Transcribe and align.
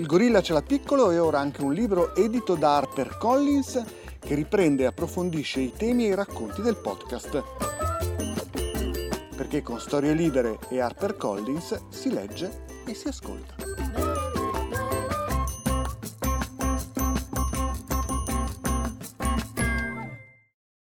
Il 0.00 0.06
gorilla 0.06 0.40
ce 0.40 0.54
l'ha 0.54 0.62
piccolo 0.62 1.10
e 1.10 1.18
ora 1.18 1.40
anche 1.40 1.60
un 1.60 1.74
libro 1.74 2.14
edito 2.14 2.54
da 2.54 2.76
HarperCollins 2.76 3.84
che 4.18 4.34
riprende 4.34 4.84
e 4.84 4.86
approfondisce 4.86 5.60
i 5.60 5.74
temi 5.76 6.06
e 6.06 6.08
i 6.08 6.14
racconti 6.14 6.62
del 6.62 6.76
podcast. 6.76 7.44
Perché 9.36 9.60
con 9.60 9.78
Storie 9.78 10.14
Libere 10.14 10.58
e 10.70 10.80
HarperCollins 10.80 11.88
si 11.90 12.10
legge 12.10 12.64
e 12.86 12.94
si 12.94 13.08
ascolta. 13.08 13.54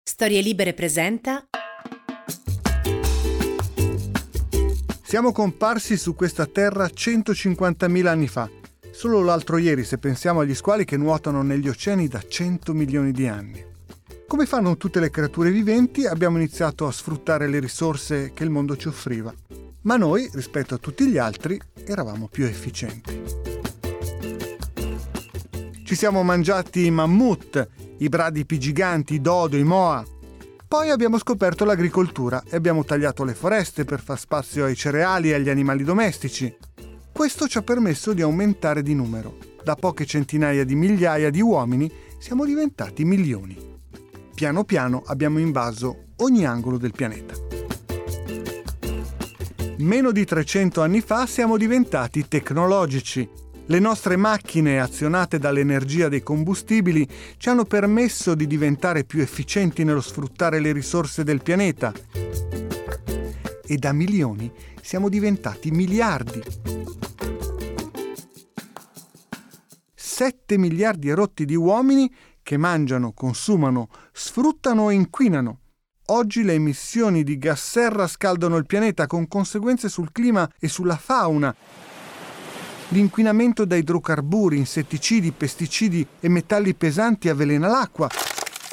Storie 0.01 0.39
Libere 0.39 0.73
presenta 0.73 1.43
Siamo 5.03 5.33
comparsi 5.33 5.97
su 5.97 6.15
questa 6.15 6.45
terra 6.45 6.85
150.000 6.85 8.05
anni 8.05 8.27
fa. 8.29 8.58
Solo 8.99 9.21
l'altro 9.21 9.57
ieri, 9.57 9.85
se 9.85 9.97
pensiamo 9.97 10.41
agli 10.41 10.53
squali 10.53 10.83
che 10.83 10.97
nuotano 10.97 11.41
negli 11.41 11.69
oceani 11.69 12.09
da 12.09 12.21
100 12.21 12.73
milioni 12.73 13.13
di 13.13 13.29
anni. 13.29 13.65
Come 14.27 14.45
fanno 14.45 14.75
tutte 14.75 14.99
le 14.99 15.09
creature 15.09 15.51
viventi, 15.51 16.05
abbiamo 16.05 16.35
iniziato 16.35 16.85
a 16.85 16.91
sfruttare 16.91 17.47
le 17.47 17.59
risorse 17.59 18.33
che 18.33 18.43
il 18.43 18.49
mondo 18.49 18.75
ci 18.75 18.89
offriva. 18.89 19.33
Ma 19.83 19.95
noi, 19.95 20.29
rispetto 20.33 20.75
a 20.75 20.79
tutti 20.79 21.07
gli 21.07 21.17
altri, 21.17 21.57
eravamo 21.85 22.27
più 22.27 22.43
efficienti. 22.43 23.21
Ci 25.85 25.95
siamo 25.95 26.21
mangiati 26.21 26.85
i 26.85 26.91
mammut, 26.91 27.69
i 27.99 28.09
bradipi 28.09 28.59
giganti, 28.59 29.13
i 29.13 29.21
dodo, 29.21 29.55
i 29.55 29.63
moa, 29.63 30.05
poi 30.69 30.91
abbiamo 30.91 31.17
scoperto 31.17 31.65
l'agricoltura 31.65 32.43
e 32.47 32.55
abbiamo 32.55 32.83
tagliato 32.83 33.23
le 33.23 33.33
foreste 33.33 33.85
per 33.85 33.99
far 33.99 34.19
spazio 34.19 34.65
ai 34.65 34.75
cereali 34.75 35.31
e 35.31 35.33
agli 35.33 35.49
animali 35.49 35.83
domestici. 35.83 36.55
Questo 37.11 37.47
ci 37.47 37.57
ha 37.57 37.61
permesso 37.61 38.13
di 38.13 38.21
aumentare 38.21 38.81
di 38.81 38.93
numero. 38.93 39.37
Da 39.63 39.75
poche 39.75 40.05
centinaia 40.05 40.63
di 40.63 40.75
migliaia 40.75 41.29
di 41.29 41.41
uomini 41.41 41.91
siamo 42.17 42.45
diventati 42.45 43.03
milioni. 43.03 43.57
Piano 44.33 44.63
piano 44.63 45.03
abbiamo 45.05 45.39
invaso 45.39 46.05
ogni 46.17 46.45
angolo 46.45 46.77
del 46.77 46.91
pianeta. 46.91 47.33
Meno 49.79 50.11
di 50.11 50.25
300 50.25 50.81
anni 50.81 51.01
fa 51.01 51.25
siamo 51.25 51.57
diventati 51.57 52.27
tecnologici 52.27 53.47
le 53.69 53.77
nostre 53.77 54.15
macchine, 54.15 54.79
azionate 54.79 55.37
dall'energia 55.37 56.09
dei 56.09 56.23
combustibili, 56.23 57.07
ci 57.37 57.49
hanno 57.49 57.65
permesso 57.65 58.33
di 58.33 58.47
diventare 58.47 59.03
più 59.03 59.21
efficienti 59.21 59.83
nello 59.83 60.01
sfruttare 60.01 60.59
le 60.59 60.71
risorse 60.71 61.23
del 61.23 61.43
pianeta. 61.43 61.93
E 63.71 63.77
da 63.77 63.93
milioni 63.93 64.51
siamo 64.81 65.09
diventati 65.09 65.69
miliardi. 65.69 66.41
7 69.93 70.57
miliardi 70.57 71.09
e 71.09 71.13
rotti 71.13 71.45
di 71.45 71.55
uomini 71.55 72.11
che 72.41 72.57
mangiano, 72.57 73.13
consumano, 73.13 73.89
sfruttano 74.11 74.89
e 74.89 74.95
inquinano. 74.95 75.59
Oggi 76.07 76.43
le 76.43 76.53
emissioni 76.53 77.23
di 77.23 77.37
gas 77.37 77.61
serra 77.61 78.07
scaldano 78.07 78.57
il 78.57 78.65
pianeta 78.65 79.05
con 79.05 79.27
conseguenze 79.27 79.87
sul 79.87 80.11
clima 80.11 80.49
e 80.59 80.67
sulla 80.67 80.97
fauna 80.97 81.55
L'inquinamento 82.91 83.65
da 83.65 83.75
idrocarburi, 83.75 84.57
insetticidi, 84.57 85.31
pesticidi 85.31 86.05
e 86.19 86.27
metalli 86.27 86.73
pesanti 86.73 87.29
avvelena 87.29 87.67
l'acqua. 87.67 88.09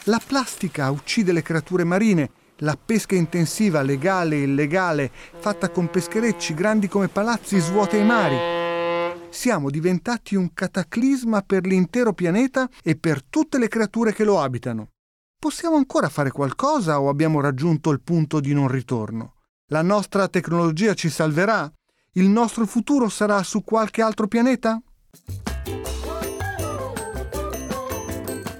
La 0.04 0.18
plastica 0.26 0.90
uccide 0.90 1.32
le 1.32 1.42
creature 1.42 1.84
marine. 1.84 2.30
La 2.60 2.78
pesca 2.82 3.14
intensiva, 3.14 3.82
legale 3.82 4.36
e 4.36 4.42
illegale, 4.44 5.10
fatta 5.12 5.68
con 5.68 5.90
pescherecci 5.90 6.54
grandi 6.54 6.88
come 6.88 7.08
palazzi, 7.08 7.58
svuota 7.58 7.98
i 7.98 8.04
mari. 8.04 9.18
Siamo 9.28 9.68
diventati 9.68 10.36
un 10.36 10.54
cataclisma 10.54 11.42
per 11.42 11.66
l'intero 11.66 12.14
pianeta 12.14 12.66
e 12.82 12.96
per 12.96 13.22
tutte 13.22 13.58
le 13.58 13.68
creature 13.68 14.14
che 14.14 14.24
lo 14.24 14.40
abitano. 14.40 14.92
Possiamo 15.38 15.76
ancora 15.76 16.08
fare 16.08 16.30
qualcosa 16.30 16.98
o 16.98 17.10
abbiamo 17.10 17.42
raggiunto 17.42 17.90
il 17.90 18.00
punto 18.00 18.40
di 18.40 18.54
non 18.54 18.68
ritorno? 18.68 19.34
La 19.66 19.82
nostra 19.82 20.26
tecnologia 20.28 20.94
ci 20.94 21.10
salverà? 21.10 21.70
Il 22.12 22.28
nostro 22.30 22.64
futuro 22.64 23.10
sarà 23.10 23.42
su 23.42 23.62
qualche 23.64 24.00
altro 24.00 24.28
pianeta? 24.28 24.80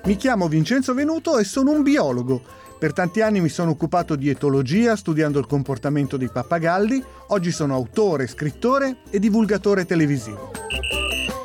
Mi 0.05 0.17
chiamo 0.17 0.49
Vincenzo 0.49 0.93
Venuto 0.93 1.39
e 1.39 1.45
sono 1.45 1.71
un 1.71 1.83
biologo. 1.83 2.56
Per 2.78 2.92
tanti 2.92 3.22
anni 3.22 3.41
mi 3.41 3.48
sono 3.48 3.70
occupato 3.70 4.16
di 4.16 4.28
etologia, 4.28 4.97
studiando 4.97 5.38
il 5.38 5.47
comportamento 5.47 6.19
dei 6.19 6.28
pappagalli. 6.28 7.03
Oggi 7.28 7.50
sono 7.50 7.75
autore, 7.75 8.26
scrittore 8.26 8.98
e 9.09 9.19
divulgatore 9.19 9.87
televisivo. 9.87 10.50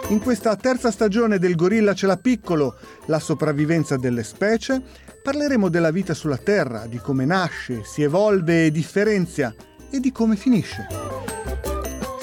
In 0.09 0.19
questa 0.19 0.57
terza 0.57 0.91
stagione 0.91 1.39
del 1.39 1.55
Gorilla 1.55 1.93
ce 1.93 2.05
l'ha 2.05 2.17
piccolo, 2.17 2.75
la 3.05 3.19
sopravvivenza 3.19 3.95
delle 3.95 4.23
specie, 4.23 4.81
parleremo 5.23 5.69
della 5.69 5.91
vita 5.91 6.13
sulla 6.13 6.37
Terra, 6.37 6.85
di 6.85 6.97
come 6.97 7.23
nasce, 7.23 7.83
si 7.85 8.01
evolve 8.01 8.65
e 8.65 8.71
differenzia 8.71 9.55
e 9.89 10.01
di 10.01 10.11
come 10.11 10.35
finisce 10.35 11.41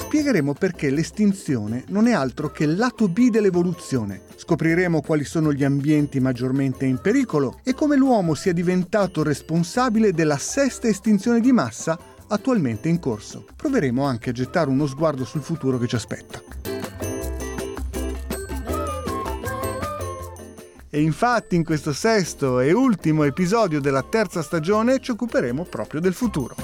spiegheremo 0.09 0.53
perché 0.53 0.89
l'estinzione 0.89 1.83
non 1.89 2.07
è 2.07 2.13
altro 2.13 2.49
che 2.49 2.63
il 2.63 2.75
lato 2.75 3.07
B 3.07 3.29
dell'evoluzione. 3.29 4.21
Scopriremo 4.37 5.01
quali 5.01 5.23
sono 5.23 5.53
gli 5.53 5.63
ambienti 5.63 6.19
maggiormente 6.19 6.85
in 6.85 6.97
pericolo 6.97 7.59
e 7.63 7.75
come 7.75 7.95
l'uomo 7.95 8.33
sia 8.33 8.51
diventato 8.51 9.21
responsabile 9.21 10.11
della 10.11 10.39
sesta 10.39 10.87
estinzione 10.87 11.41
di 11.41 11.51
massa 11.51 11.95
attualmente 12.27 12.89
in 12.89 12.97
corso. 12.97 13.45
Proveremo 13.55 14.03
anche 14.03 14.31
a 14.31 14.33
gettare 14.33 14.71
uno 14.71 14.87
sguardo 14.87 15.25
sul 15.25 15.43
futuro 15.43 15.77
che 15.77 15.85
ci 15.85 15.95
aspetta. 15.95 16.41
E 20.89 21.01
infatti 21.01 21.55
in 21.55 21.63
questo 21.63 21.93
sesto 21.93 22.59
e 22.59 22.71
ultimo 22.71 23.25
episodio 23.25 23.79
della 23.79 24.01
terza 24.01 24.41
stagione 24.41 24.99
ci 25.01 25.11
occuperemo 25.11 25.65
proprio 25.65 26.01
del 26.01 26.15
futuro. 26.15 26.55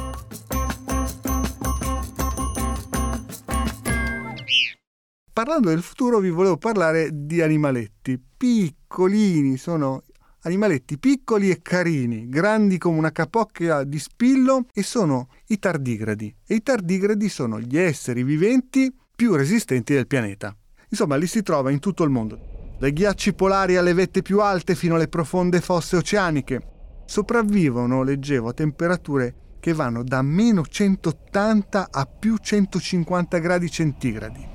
Parlando 5.35 5.68
del 5.68 5.81
futuro 5.81 6.19
vi 6.19 6.29
volevo 6.29 6.56
parlare 6.56 7.09
di 7.12 7.41
animaletti 7.41 8.18
piccolini, 8.38 9.57
sono 9.57 10.03
animaletti 10.44 10.97
piccoli 10.97 11.50
e 11.50 11.62
carini, 11.62 12.29
grandi 12.29 12.78
come 12.78 12.97
una 12.97 13.12
capocchia 13.12 13.84
di 13.84 14.00
spillo 14.00 14.68
e 14.74 14.81
sono 14.81 15.28
i 15.47 15.59
tardigradi. 15.59 16.34
E 16.47 16.56
i 16.56 16.63
tardigradi 16.63 17.28
sono 17.28 17.59
gli 17.59 17.78
esseri 17.78 18.24
viventi 18.24 18.95
più 19.13 19.35
resistenti 19.35 19.94
del 19.94 20.07
pianeta. 20.07 20.56
Insomma, 20.88 21.18
li 21.18 21.28
si 21.28 21.44
trova 21.44 21.69
in 21.69 21.79
tutto 21.79 22.06
il 22.06 22.12
mondo, 22.12 22.40
dai 22.79 22.94
ghiacci 22.94 23.34
polari 23.34 23.75
alle 23.75 23.94
vette 23.94 24.22
più 24.22 24.40
alte 24.40 24.74
fino 24.74 24.95
alle 24.95 25.09
profonde 25.09 25.59
fosse 25.59 25.97
oceaniche. 25.97 26.62
Sopravvivono, 27.06 28.03
leggevo, 28.03 28.47
a 28.47 28.53
temperature 28.53 29.35
che 29.59 29.74
vanno 29.74 30.01
da 30.01 30.22
meno 30.22 30.66
180 30.66 31.90
a 31.91 32.06
più 32.06 32.38
150 32.38 33.38
gradi 33.40 33.69
centigradi. 33.69 34.55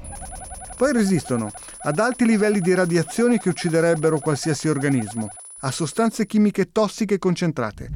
Poi 0.80 0.94
resistono 0.94 1.50
ad 1.82 1.98
alti 1.98 2.24
livelli 2.24 2.58
di 2.58 2.72
radiazioni 2.72 3.36
che 3.36 3.50
ucciderebbero 3.50 4.18
qualsiasi 4.18 4.66
organismo, 4.66 5.28
a 5.58 5.70
sostanze 5.70 6.24
chimiche 6.24 6.72
tossiche 6.72 7.18
concentrate, 7.18 7.90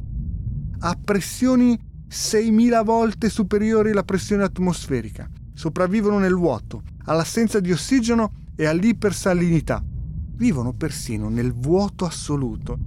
a 0.81 0.95
pressioni 1.03 1.75
6.000 2.07 2.83
volte 2.83 3.29
superiori 3.29 3.89
alla 3.89 4.03
pressione 4.03 4.43
atmosferica. 4.43 5.27
Sopravvivono 5.55 6.19
nel 6.19 6.35
vuoto, 6.35 6.83
all'assenza 7.05 7.59
di 7.59 7.71
ossigeno 7.71 8.43
e 8.55 8.67
all'ipersalinità. 8.67 9.83
Vivono 10.35 10.73
persino 10.73 11.27
nel 11.27 11.55
vuoto 11.55 12.05
assoluto 12.05 12.77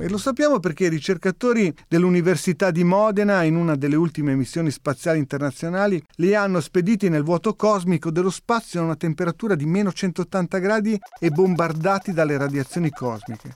e 0.00 0.08
lo 0.08 0.18
sappiamo 0.18 0.60
perché 0.60 0.86
i 0.86 0.88
ricercatori 0.88 1.72
dell'Università 1.88 2.70
di 2.70 2.84
Modena, 2.84 3.42
in 3.42 3.56
una 3.56 3.76
delle 3.76 3.96
ultime 3.96 4.34
missioni 4.34 4.70
spaziali 4.70 5.18
internazionali, 5.18 6.02
li 6.16 6.34
hanno 6.34 6.60
spediti 6.60 7.08
nel 7.08 7.22
vuoto 7.22 7.54
cosmico 7.54 8.10
dello 8.10 8.30
spazio 8.30 8.80
a 8.80 8.84
una 8.84 8.96
temperatura 8.96 9.54
di 9.54 9.66
meno 9.66 9.92
180 9.92 10.58
gradi 10.58 10.98
e 11.18 11.30
bombardati 11.30 12.12
dalle 12.12 12.36
radiazioni 12.36 12.90
cosmiche. 12.90 13.54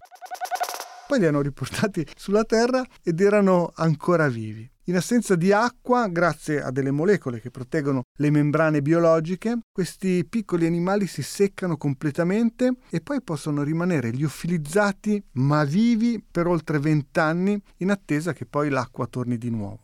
Poi 1.07 1.19
li 1.19 1.27
hanno 1.27 1.41
riportati 1.41 2.07
sulla 2.15 2.45
Terra 2.45 2.85
ed 3.03 3.21
erano 3.21 3.73
ancora 3.75 4.29
vivi. 4.29 4.71
In 4.89 4.97
assenza 4.97 5.35
di 5.35 5.53
acqua, 5.53 6.09
grazie 6.09 6.63
a 6.63 6.71
delle 6.71 6.91
molecole 6.91 7.41
che 7.41 7.51
proteggono 7.51 8.05
le 8.17 8.31
membrane 8.31 8.81
biologiche, 8.81 9.59
questi 9.71 10.25
piccoli 10.27 10.65
animali 10.65 11.07
si 11.07 11.21
seccano 11.23 11.77
completamente 11.77 12.77
e 12.89 13.03
poi 13.03 13.21
possono 13.21 13.63
rimanere 13.63 14.09
liofilizzati 14.09 15.23
ma 15.33 15.65
vivi 15.65 16.25
per 16.31 16.47
oltre 16.47 16.79
vent'anni 16.79 17.61
in 17.79 17.91
attesa 17.91 18.33
che 18.33 18.47
poi 18.47 18.71
l'acqua 18.71 19.07
torni 19.07 19.37
di 19.37 19.51
nuovo. 19.51 19.81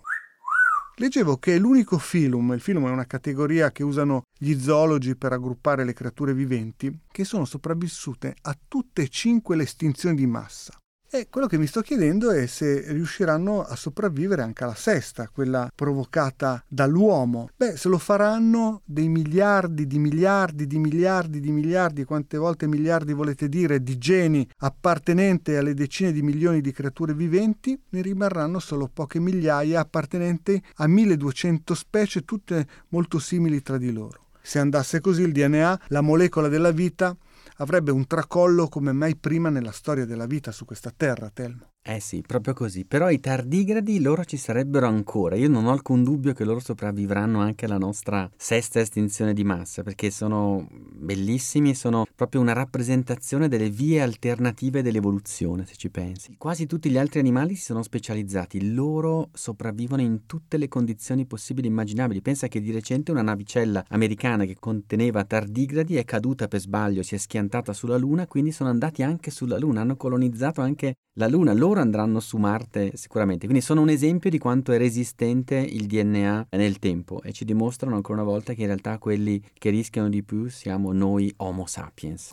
Leggevo 0.96 1.36
che 1.36 1.58
l'unico 1.58 1.98
filum, 1.98 2.52
il 2.54 2.60
filum 2.60 2.86
è 2.86 2.90
una 2.90 3.04
categoria 3.04 3.72
che 3.72 3.82
usano 3.82 4.22
gli 4.38 4.58
zoologi 4.58 5.16
per 5.16 5.32
raggruppare 5.32 5.84
le 5.84 5.92
creature 5.92 6.32
viventi, 6.32 7.00
che 7.12 7.24
sono 7.24 7.44
sopravvissute 7.44 8.34
a 8.40 8.56
tutte 8.66 9.02
e 9.02 9.08
cinque 9.08 9.54
le 9.54 9.64
estinzioni 9.64 10.16
di 10.16 10.26
massa. 10.26 10.78
E 11.14 11.28
quello 11.30 11.46
che 11.46 11.58
mi 11.58 11.68
sto 11.68 11.80
chiedendo 11.80 12.32
è 12.32 12.46
se 12.46 12.86
riusciranno 12.88 13.62
a 13.62 13.76
sopravvivere 13.76 14.42
anche 14.42 14.64
alla 14.64 14.74
sesta, 14.74 15.30
quella 15.32 15.70
provocata 15.72 16.60
dall'uomo. 16.66 17.50
Beh, 17.54 17.76
se 17.76 17.88
lo 17.88 17.98
faranno 17.98 18.80
dei 18.84 19.06
miliardi 19.06 19.86
di 19.86 20.00
miliardi 20.00 20.66
di 20.66 20.76
miliardi 20.76 21.38
di 21.38 21.52
miliardi, 21.52 22.02
quante 22.02 22.36
volte 22.36 22.66
miliardi 22.66 23.12
volete 23.12 23.48
dire, 23.48 23.80
di 23.80 23.96
geni 23.96 24.44
appartenenti 24.56 25.54
alle 25.54 25.74
decine 25.74 26.10
di 26.10 26.20
milioni 26.20 26.60
di 26.60 26.72
creature 26.72 27.14
viventi, 27.14 27.80
ne 27.90 28.02
rimarranno 28.02 28.58
solo 28.58 28.90
poche 28.92 29.20
migliaia 29.20 29.78
appartenenti 29.78 30.60
a 30.78 30.88
1200 30.88 31.74
specie, 31.76 32.24
tutte 32.24 32.66
molto 32.88 33.20
simili 33.20 33.62
tra 33.62 33.78
di 33.78 33.92
loro. 33.92 34.22
Se 34.42 34.58
andasse 34.58 35.00
così 35.00 35.22
il 35.22 35.32
DNA, 35.32 35.80
la 35.86 36.00
molecola 36.02 36.48
della 36.48 36.70
vita, 36.70 37.16
avrebbe 37.56 37.90
un 37.90 38.06
tracollo 38.06 38.68
come 38.68 38.92
mai 38.92 39.16
prima 39.16 39.50
nella 39.50 39.72
storia 39.72 40.04
della 40.04 40.26
vita 40.26 40.52
su 40.52 40.64
questa 40.64 40.92
terra, 40.94 41.30
Telmo. 41.30 41.73
Eh 41.86 42.00
sì, 42.00 42.22
proprio 42.26 42.54
così. 42.54 42.86
Però 42.86 43.10
i 43.10 43.20
tardigradi 43.20 44.00
loro 44.00 44.24
ci 44.24 44.38
sarebbero 44.38 44.86
ancora. 44.86 45.36
Io 45.36 45.50
non 45.50 45.66
ho 45.66 45.70
alcun 45.70 46.02
dubbio 46.02 46.32
che 46.32 46.42
loro 46.42 46.58
sopravvivranno 46.58 47.40
anche 47.40 47.66
alla 47.66 47.76
nostra 47.76 48.26
sesta 48.38 48.80
estinzione 48.80 49.34
di 49.34 49.44
massa, 49.44 49.82
perché 49.82 50.10
sono 50.10 50.66
bellissimi 50.70 51.70
e 51.70 51.74
sono 51.74 52.06
proprio 52.14 52.40
una 52.40 52.54
rappresentazione 52.54 53.48
delle 53.48 53.68
vie 53.68 54.00
alternative 54.00 54.80
dell'evoluzione, 54.80 55.66
se 55.66 55.74
ci 55.76 55.90
pensi. 55.90 56.36
Quasi 56.38 56.64
tutti 56.64 56.88
gli 56.88 56.96
altri 56.96 57.20
animali 57.20 57.54
si 57.54 57.64
sono 57.64 57.82
specializzati, 57.82 58.72
loro 58.72 59.28
sopravvivono 59.34 60.00
in 60.00 60.24
tutte 60.24 60.56
le 60.56 60.68
condizioni 60.68 61.26
possibili 61.26 61.66
e 61.66 61.70
immaginabili. 61.70 62.22
Pensa 62.22 62.48
che 62.48 62.62
di 62.62 62.72
recente 62.72 63.10
una 63.10 63.20
navicella 63.20 63.84
americana 63.88 64.46
che 64.46 64.56
conteneva 64.58 65.24
tardigradi 65.24 65.96
è 65.96 66.04
caduta 66.06 66.48
per 66.48 66.60
sbaglio, 66.60 67.02
si 67.02 67.14
è 67.14 67.18
schiantata 67.18 67.74
sulla 67.74 67.98
Luna, 67.98 68.26
quindi 68.26 68.52
sono 68.52 68.70
andati 68.70 69.02
anche 69.02 69.30
sulla 69.30 69.58
Luna, 69.58 69.82
hanno 69.82 69.96
colonizzato 69.96 70.62
anche 70.62 70.94
la 71.16 71.28
Luna. 71.28 71.52
Loro 71.52 71.73
loro 71.74 71.80
andranno 71.80 72.20
su 72.20 72.36
Marte 72.36 72.92
sicuramente. 72.94 73.46
Quindi 73.46 73.64
sono 73.64 73.80
un 73.80 73.88
esempio 73.88 74.30
di 74.30 74.38
quanto 74.38 74.72
è 74.72 74.78
resistente 74.78 75.56
il 75.56 75.86
DNA 75.86 76.46
nel 76.50 76.78
tempo 76.78 77.20
e 77.22 77.32
ci 77.32 77.44
dimostrano 77.44 77.96
ancora 77.96 78.22
una 78.22 78.30
volta 78.30 78.54
che 78.54 78.60
in 78.60 78.68
realtà 78.68 78.98
quelli 78.98 79.42
che 79.58 79.70
rischiano 79.70 80.08
di 80.08 80.22
più 80.22 80.48
siamo 80.48 80.92
noi 80.92 81.32
Homo 81.38 81.66
sapiens. 81.66 82.32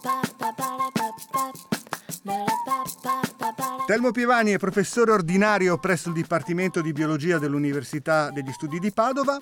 Telmo 3.87 4.11
Pievani 4.11 4.51
è 4.51 4.59
professore 4.59 5.11
ordinario 5.11 5.79
presso 5.79 6.09
il 6.09 6.13
Dipartimento 6.13 6.79
di 6.81 6.91
Biologia 6.91 7.39
dell'Università 7.39 8.29
degli 8.29 8.51
Studi 8.51 8.77
di 8.77 8.91
Padova, 8.91 9.39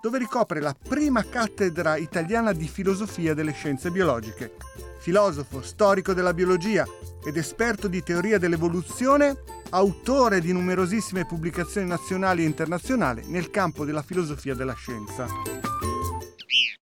dove 0.00 0.18
ricopre 0.18 0.60
la 0.60 0.74
prima 0.74 1.24
cattedra 1.24 1.96
italiana 1.96 2.52
di 2.52 2.66
filosofia 2.66 3.32
delle 3.32 3.52
scienze 3.52 3.90
biologiche. 3.90 4.56
Filosofo, 4.98 5.62
storico 5.62 6.12
della 6.12 6.34
biologia, 6.34 6.84
ed 7.24 7.36
esperto 7.36 7.86
di 7.86 8.02
teoria 8.02 8.38
dell'evoluzione, 8.38 9.42
autore 9.70 10.40
di 10.40 10.52
numerosissime 10.52 11.26
pubblicazioni 11.26 11.86
nazionali 11.86 12.42
e 12.42 12.46
internazionali 12.46 13.22
nel 13.28 13.50
campo 13.50 13.84
della 13.84 14.02
filosofia 14.02 14.54
della 14.54 14.74
scienza. 14.74 15.26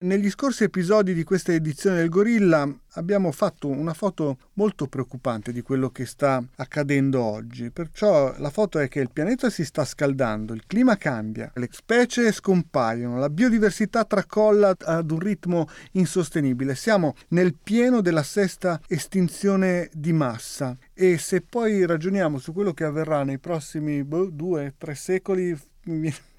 Negli 0.06 0.30
scorsi 0.30 0.64
episodi 0.64 1.16
di 1.16 1.24
questa 1.24 1.52
edizione 1.52 1.96
del 1.96 2.10
Gorilla 2.10 2.72
abbiamo 2.92 3.32
fatto 3.32 3.70
una 3.70 3.96
foto 3.96 4.38
molto 4.54 4.86
preoccupante 4.86 5.52
di 5.52 5.64
quello 5.64 5.90
che 5.90 6.06
sta 6.06 6.46
accadendo 6.58 7.24
oggi. 7.24 7.72
Perciò 7.72 8.36
la 8.38 8.52
foto 8.52 8.78
è 8.78 8.88
che 8.88 9.00
il 9.00 9.10
pianeta 9.12 9.50
si 9.50 9.66
sta 9.66 9.84
scaldando, 9.84 10.54
il 10.54 10.68
clima 10.68 10.96
cambia, 10.96 11.52
le 11.56 11.70
specie 11.72 12.32
scompaiono, 12.32 13.18
la 13.18 13.32
biodiversità 13.32 14.06
tracolla 14.06 14.76
ad 14.80 15.10
un 15.10 15.18
ritmo 15.18 15.68
insostenibile. 15.94 16.76
Siamo 16.76 17.16
nel 17.30 17.56
pieno 17.56 18.02
della 18.02 18.22
sesta 18.22 18.80
estinzione 18.88 19.90
di 19.92 20.14
massa 20.14 20.78
e 20.94 21.18
se 21.18 21.42
poi 21.42 21.84
ragioniamo 21.84 22.38
su 22.38 22.54
quello 22.54 22.74
che 22.74 22.84
avverrà 22.84 23.24
nei 23.24 23.40
prossimi 23.40 24.04
boh, 24.04 24.30
due, 24.30 24.76
tre 24.78 24.94
secoli 24.94 25.60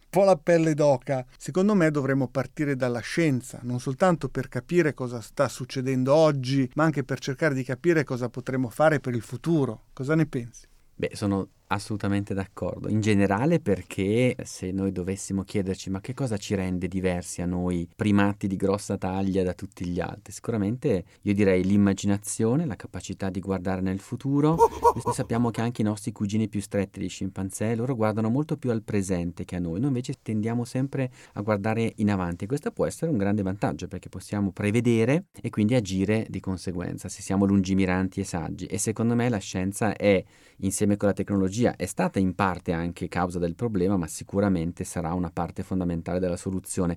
po' 0.09 0.25
la 0.25 0.37
pelle 0.37 0.75
d'oca. 0.75 1.25
Secondo 1.37 1.75
me 1.75 1.91
dovremmo 1.91 2.29
partire 2.29 2.77
dalla 2.77 3.01
scienza, 3.01 3.61
non 3.63 3.81
soltanto 3.81 4.29
per 4.29 4.49
capire 4.49 4.95
cosa 4.95 5.21
sta 5.21 5.49
succedendo 5.49 6.15
oggi, 6.15 6.71
ma 6.75 6.85
anche 6.85 7.05
per 7.05 7.19
cercare 7.19 7.55
di 7.55 7.65
capire 7.65 8.05
cosa 8.05 8.29
potremo 8.29 8.69
fare 8.69 9.01
per 9.01 9.15
il 9.15 9.23
futuro. 9.23 9.87
Cosa 9.93 10.15
ne 10.15 10.27
pensi? 10.27 10.67
Beh, 10.95 11.11
sono 11.13 11.49
Assolutamente 11.69 12.33
d'accordo. 12.33 12.89
In 12.89 13.01
generale 13.01 13.59
perché 13.59 14.37
se 14.45 14.71
noi 14.71 14.93
dovessimo 14.93 15.43
chiederci 15.43 15.91
ma 15.91 16.01
che 16.01 16.15
cosa 16.15 16.37
ci 16.37 16.55
rende 16.55 16.87
diversi 16.87 17.43
a 17.43 17.47
noi 17.47 17.89
primati 17.95 18.47
di 18.47 18.55
grossa 18.55 18.97
taglia 18.97 19.43
da 19.43 19.53
tutti 19.53 19.85
gli 19.85 19.99
altri, 19.99 20.33
sicuramente 20.33 21.05
io 21.23 21.35
direi 21.35 21.65
l'immaginazione, 21.65 22.67
la 22.67 22.77
capacità 22.77 23.31
di 23.31 23.41
guardare 23.41 23.81
nel 23.81 23.99
futuro. 23.99 24.55
Noi 24.55 25.13
sappiamo 25.13 25.51
che 25.51 25.61
anche 25.61 25.83
i 25.83 25.85
nostri 25.85 26.13
cugini 26.13 26.47
più 26.47 26.61
stretti, 26.61 27.01
gli 27.01 27.09
scimpanzé, 27.09 27.75
loro 27.75 27.97
guardano 27.97 28.29
molto 28.29 28.57
più 28.57 28.71
al 28.71 28.85
presente 28.85 29.45
che 29.45 29.57
a 29.57 29.59
noi. 29.59 29.81
Noi 29.81 29.89
invece 29.89 30.15
tendiamo 30.23 30.65
sempre 30.65 31.11
a 31.33 31.41
guardare 31.41 31.95
in 31.97 32.13
avanti 32.13 32.45
e 32.45 32.47
questo 32.47 32.71
può 32.71 32.87
essere 32.87 33.11
un 33.11 33.17
grande 33.17 33.43
vantaggio 33.43 33.89
perché 33.89 34.09
possiamo 34.09 34.53
prevedere 34.53 35.25
e 35.41 35.51
quindi 35.51 35.75
agire 35.75 36.27
di 36.31 36.39
conseguenza 36.39 37.09
se 37.09 37.23
siamo 37.23 37.45
lungimiranti 37.45 38.21
e 38.21 38.25
saggi. 38.25 38.67
E 38.67 38.79
secondo 38.79 39.17
me 39.17 39.29
la 39.29 39.39
scienza 39.39 39.97
è, 39.97 40.23
insieme 40.59 40.97
con 40.97 41.09
la 41.09 41.15
tecnologia, 41.15 41.55
tecnologia 41.57 41.77
è 41.77 41.87
stata 41.87 42.19
in 42.19 42.35
parte 42.35 42.73
anche 42.73 43.09
causa 43.09 43.39
del 43.39 43.55
problema, 43.55 43.97
ma 43.97 44.07
sicuramente 44.07 44.85
sarà 44.85 45.15
una 45.15 45.31
parte 45.31 45.63
fondamentale 45.63 46.19
della 46.19 46.37
soluzione. 46.37 46.97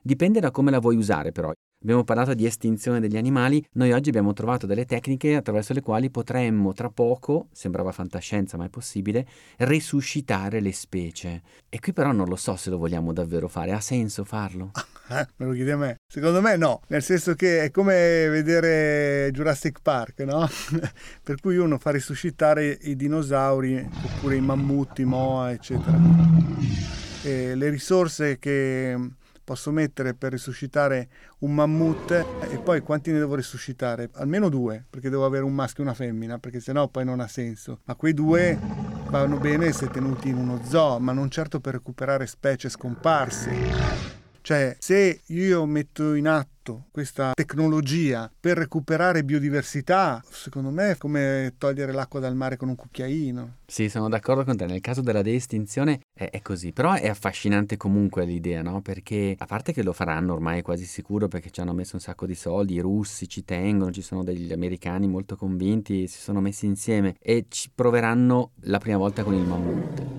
Dipende 0.00 0.40
da 0.40 0.50
come 0.50 0.70
la 0.70 0.80
vuoi 0.80 0.96
usare 0.96 1.32
però. 1.32 1.52
Abbiamo 1.80 2.02
parlato 2.02 2.34
di 2.34 2.44
estinzione 2.44 2.98
degli 2.98 3.16
animali, 3.16 3.64
noi 3.74 3.92
oggi 3.92 4.08
abbiamo 4.08 4.32
trovato 4.32 4.66
delle 4.66 4.84
tecniche 4.84 5.36
attraverso 5.36 5.72
le 5.72 5.80
quali 5.80 6.10
potremmo 6.10 6.72
tra 6.72 6.90
poco, 6.90 7.46
sembrava 7.52 7.92
fantascienza 7.92 8.56
ma 8.56 8.64
è 8.64 8.68
possibile, 8.68 9.24
risuscitare 9.58 10.58
le 10.58 10.72
specie. 10.72 11.40
E 11.68 11.78
qui 11.78 11.92
però 11.92 12.10
non 12.10 12.26
lo 12.26 12.34
so 12.34 12.56
se 12.56 12.70
lo 12.70 12.78
vogliamo 12.78 13.12
davvero 13.12 13.46
fare, 13.46 13.70
ha 13.70 13.80
senso 13.80 14.24
farlo? 14.24 14.72
Eh, 15.10 15.26
me 15.36 15.46
lo 15.46 15.52
chiedi 15.52 15.70
a 15.70 15.78
me? 15.78 15.96
Secondo 16.06 16.42
me 16.42 16.58
no, 16.58 16.82
nel 16.88 17.02
senso 17.02 17.34
che 17.34 17.62
è 17.62 17.70
come 17.70 18.28
vedere 18.28 19.30
Jurassic 19.32 19.80
Park, 19.80 20.18
no? 20.18 20.46
per 21.24 21.40
cui 21.40 21.56
uno 21.56 21.78
fa 21.78 21.92
risuscitare 21.92 22.76
i 22.82 22.94
dinosauri 22.94 23.88
oppure 24.04 24.36
i 24.36 24.42
mammuti, 24.42 25.06
Moa, 25.06 25.50
eccetera. 25.50 25.98
E 27.22 27.54
le 27.54 27.70
risorse 27.70 28.38
che 28.38 28.94
posso 29.48 29.70
mettere 29.70 30.12
per 30.12 30.32
risuscitare 30.32 31.08
un 31.38 31.54
mammut 31.54 32.10
e 32.10 32.58
poi 32.62 32.82
quanti 32.82 33.12
ne 33.12 33.18
devo 33.18 33.34
risuscitare? 33.34 34.10
Almeno 34.12 34.50
due, 34.50 34.84
perché 34.90 35.08
devo 35.08 35.24
avere 35.24 35.44
un 35.44 35.54
maschio 35.54 35.84
e 35.84 35.86
una 35.86 35.94
femmina, 35.94 36.38
perché 36.38 36.60
sennò 36.60 36.86
poi 36.88 37.06
non 37.06 37.20
ha 37.20 37.28
senso. 37.28 37.80
Ma 37.84 37.94
quei 37.94 38.12
due 38.12 38.58
vanno 39.08 39.38
bene 39.38 39.72
se 39.72 39.88
tenuti 39.88 40.28
in 40.28 40.36
uno 40.36 40.60
zoo, 40.64 40.98
ma 40.98 41.12
non 41.12 41.30
certo 41.30 41.60
per 41.60 41.72
recuperare 41.72 42.26
specie 42.26 42.68
scomparse. 42.68 44.17
Cioè, 44.40 44.76
se 44.78 45.20
io 45.26 45.66
metto 45.66 46.14
in 46.14 46.26
atto 46.26 46.86
questa 46.90 47.32
tecnologia 47.34 48.30
per 48.38 48.56
recuperare 48.58 49.24
biodiversità, 49.24 50.22
secondo 50.30 50.70
me 50.70 50.92
è 50.92 50.96
come 50.96 51.54
togliere 51.58 51.92
l'acqua 51.92 52.20
dal 52.20 52.34
mare 52.34 52.56
con 52.56 52.68
un 52.68 52.74
cucchiaino. 52.74 53.56
Sì, 53.66 53.88
sono 53.88 54.08
d'accordo 54.08 54.44
con 54.44 54.56
te. 54.56 54.66
Nel 54.66 54.80
caso 54.80 55.00
della 55.00 55.22
deestinzione 55.22 56.00
è, 56.12 56.30
è 56.30 56.40
così. 56.42 56.72
Però 56.72 56.92
è 56.92 57.08
affascinante 57.08 57.76
comunque 57.76 58.24
l'idea, 58.24 58.62
no? 58.62 58.80
Perché 58.80 59.34
a 59.38 59.46
parte 59.46 59.72
che 59.72 59.82
lo 59.82 59.92
faranno 59.92 60.32
ormai 60.32 60.62
quasi 60.62 60.84
sicuro 60.84 61.28
perché 61.28 61.50
ci 61.50 61.60
hanno 61.60 61.74
messo 61.74 61.96
un 61.96 62.00
sacco 62.00 62.26
di 62.26 62.34
soldi, 62.34 62.74
i 62.74 62.80
russi 62.80 63.28
ci 63.28 63.44
tengono, 63.44 63.90
ci 63.90 64.02
sono 64.02 64.24
degli 64.24 64.52
americani 64.52 65.08
molto 65.08 65.36
convinti, 65.36 66.06
si 66.06 66.18
sono 66.18 66.40
messi 66.40 66.66
insieme 66.66 67.14
e 67.18 67.46
ci 67.48 67.70
proveranno 67.74 68.52
la 68.62 68.78
prima 68.78 68.96
volta 68.96 69.22
con 69.22 69.34
il 69.34 69.44
mammut. 69.46 70.17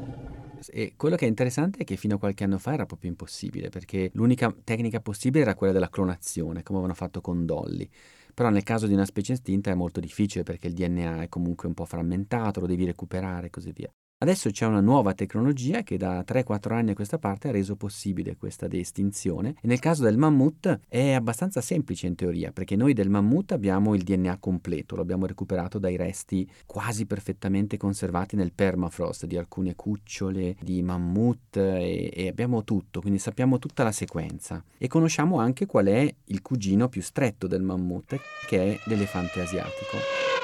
E 0.72 0.94
quello 0.98 1.16
che 1.16 1.26
è 1.26 1.28
interessante 1.30 1.80
è 1.80 1.84
che 1.84 1.96
fino 1.96 2.16
a 2.16 2.20
qualche 2.20 2.44
anno 2.44 2.58
fa 2.58 2.74
era 2.74 2.86
proprio 2.86 3.10
impossibile, 3.10 3.70
perché 3.70 4.10
l'unica 4.14 4.54
tecnica 4.64 5.00
possibile 5.00 5.44
era 5.44 5.56
quella 5.56 5.74
della 5.74 5.90
clonazione, 5.90 6.64
come 6.64 6.80
avevano 6.80 6.94
fatto 6.98 7.22
con 7.22 7.46
Dolly. 7.46 7.90
Però 8.34 8.50
nel 8.50 8.64
caso 8.64 8.88
di 8.88 8.94
una 8.94 9.06
specie 9.06 9.34
estinta 9.34 9.72
è 9.72 9.76
molto 9.76 10.00
difficile 10.00 10.44
perché 10.44 10.68
il 10.68 10.74
DNA 10.74 11.24
è 11.24 11.30
comunque 11.30 11.68
un 11.68 11.74
po' 11.74 11.86
frammentato, 11.86 12.60
lo 12.60 12.68
devi 12.68 12.86
recuperare 12.86 13.48
e 13.48 13.50
così 13.50 13.72
via. 13.72 13.92
Adesso 14.22 14.50
c'è 14.50 14.66
una 14.66 14.82
nuova 14.82 15.14
tecnologia 15.14 15.82
che 15.82 15.96
da 15.96 16.20
3-4 16.28 16.74
anni 16.74 16.92
a 16.92 16.94
questa 16.94 17.18
parte 17.18 17.48
ha 17.48 17.52
reso 17.52 17.78
possibile 17.78 18.36
questa 18.36 18.68
deestinzione 18.68 19.56
e 19.62 19.68
nel 19.68 19.80
caso 19.80 20.04
del 20.04 20.18
mammut 20.18 20.82
è 20.90 21.14
abbastanza 21.14 21.62
semplice 21.62 22.08
in 22.08 22.16
teoria 22.16 22.52
perché 22.52 22.76
noi 22.76 22.92
del 22.92 23.10
mammut 23.10 23.54
abbiamo 23.54 23.96
il 23.96 24.04
DNA 24.04 24.36
completo, 24.42 24.98
lo 24.98 25.04
abbiamo 25.04 25.26
recuperato 25.26 25.80
dai 25.80 25.96
resti 25.96 26.46
quasi 26.66 27.06
perfettamente 27.06 27.78
conservati 27.78 28.36
nel 28.36 28.52
permafrost 28.52 29.26
di 29.26 29.38
alcune 29.38 29.76
cucciole 29.76 30.58
di 30.60 30.84
mammut 30.84 31.56
e, 31.56 32.12
e 32.14 32.28
abbiamo 32.28 32.66
tutto, 32.66 33.00
quindi 33.00 33.20
sappiamo 33.20 33.58
tutta 33.58 33.84
la 33.84 33.94
sequenza 33.94 34.62
e 34.78 34.90
conosciamo 34.90 35.40
anche 35.40 35.66
qual 35.66 35.86
è 35.86 36.14
il 36.26 36.42
cugino 36.42 36.90
più 36.90 37.02
stretto 37.02 37.48
del 37.48 37.62
mammut 37.62 38.20
che 38.48 38.74
è 38.74 38.80
l'elefante 38.88 39.40
asiatico. 39.40 40.39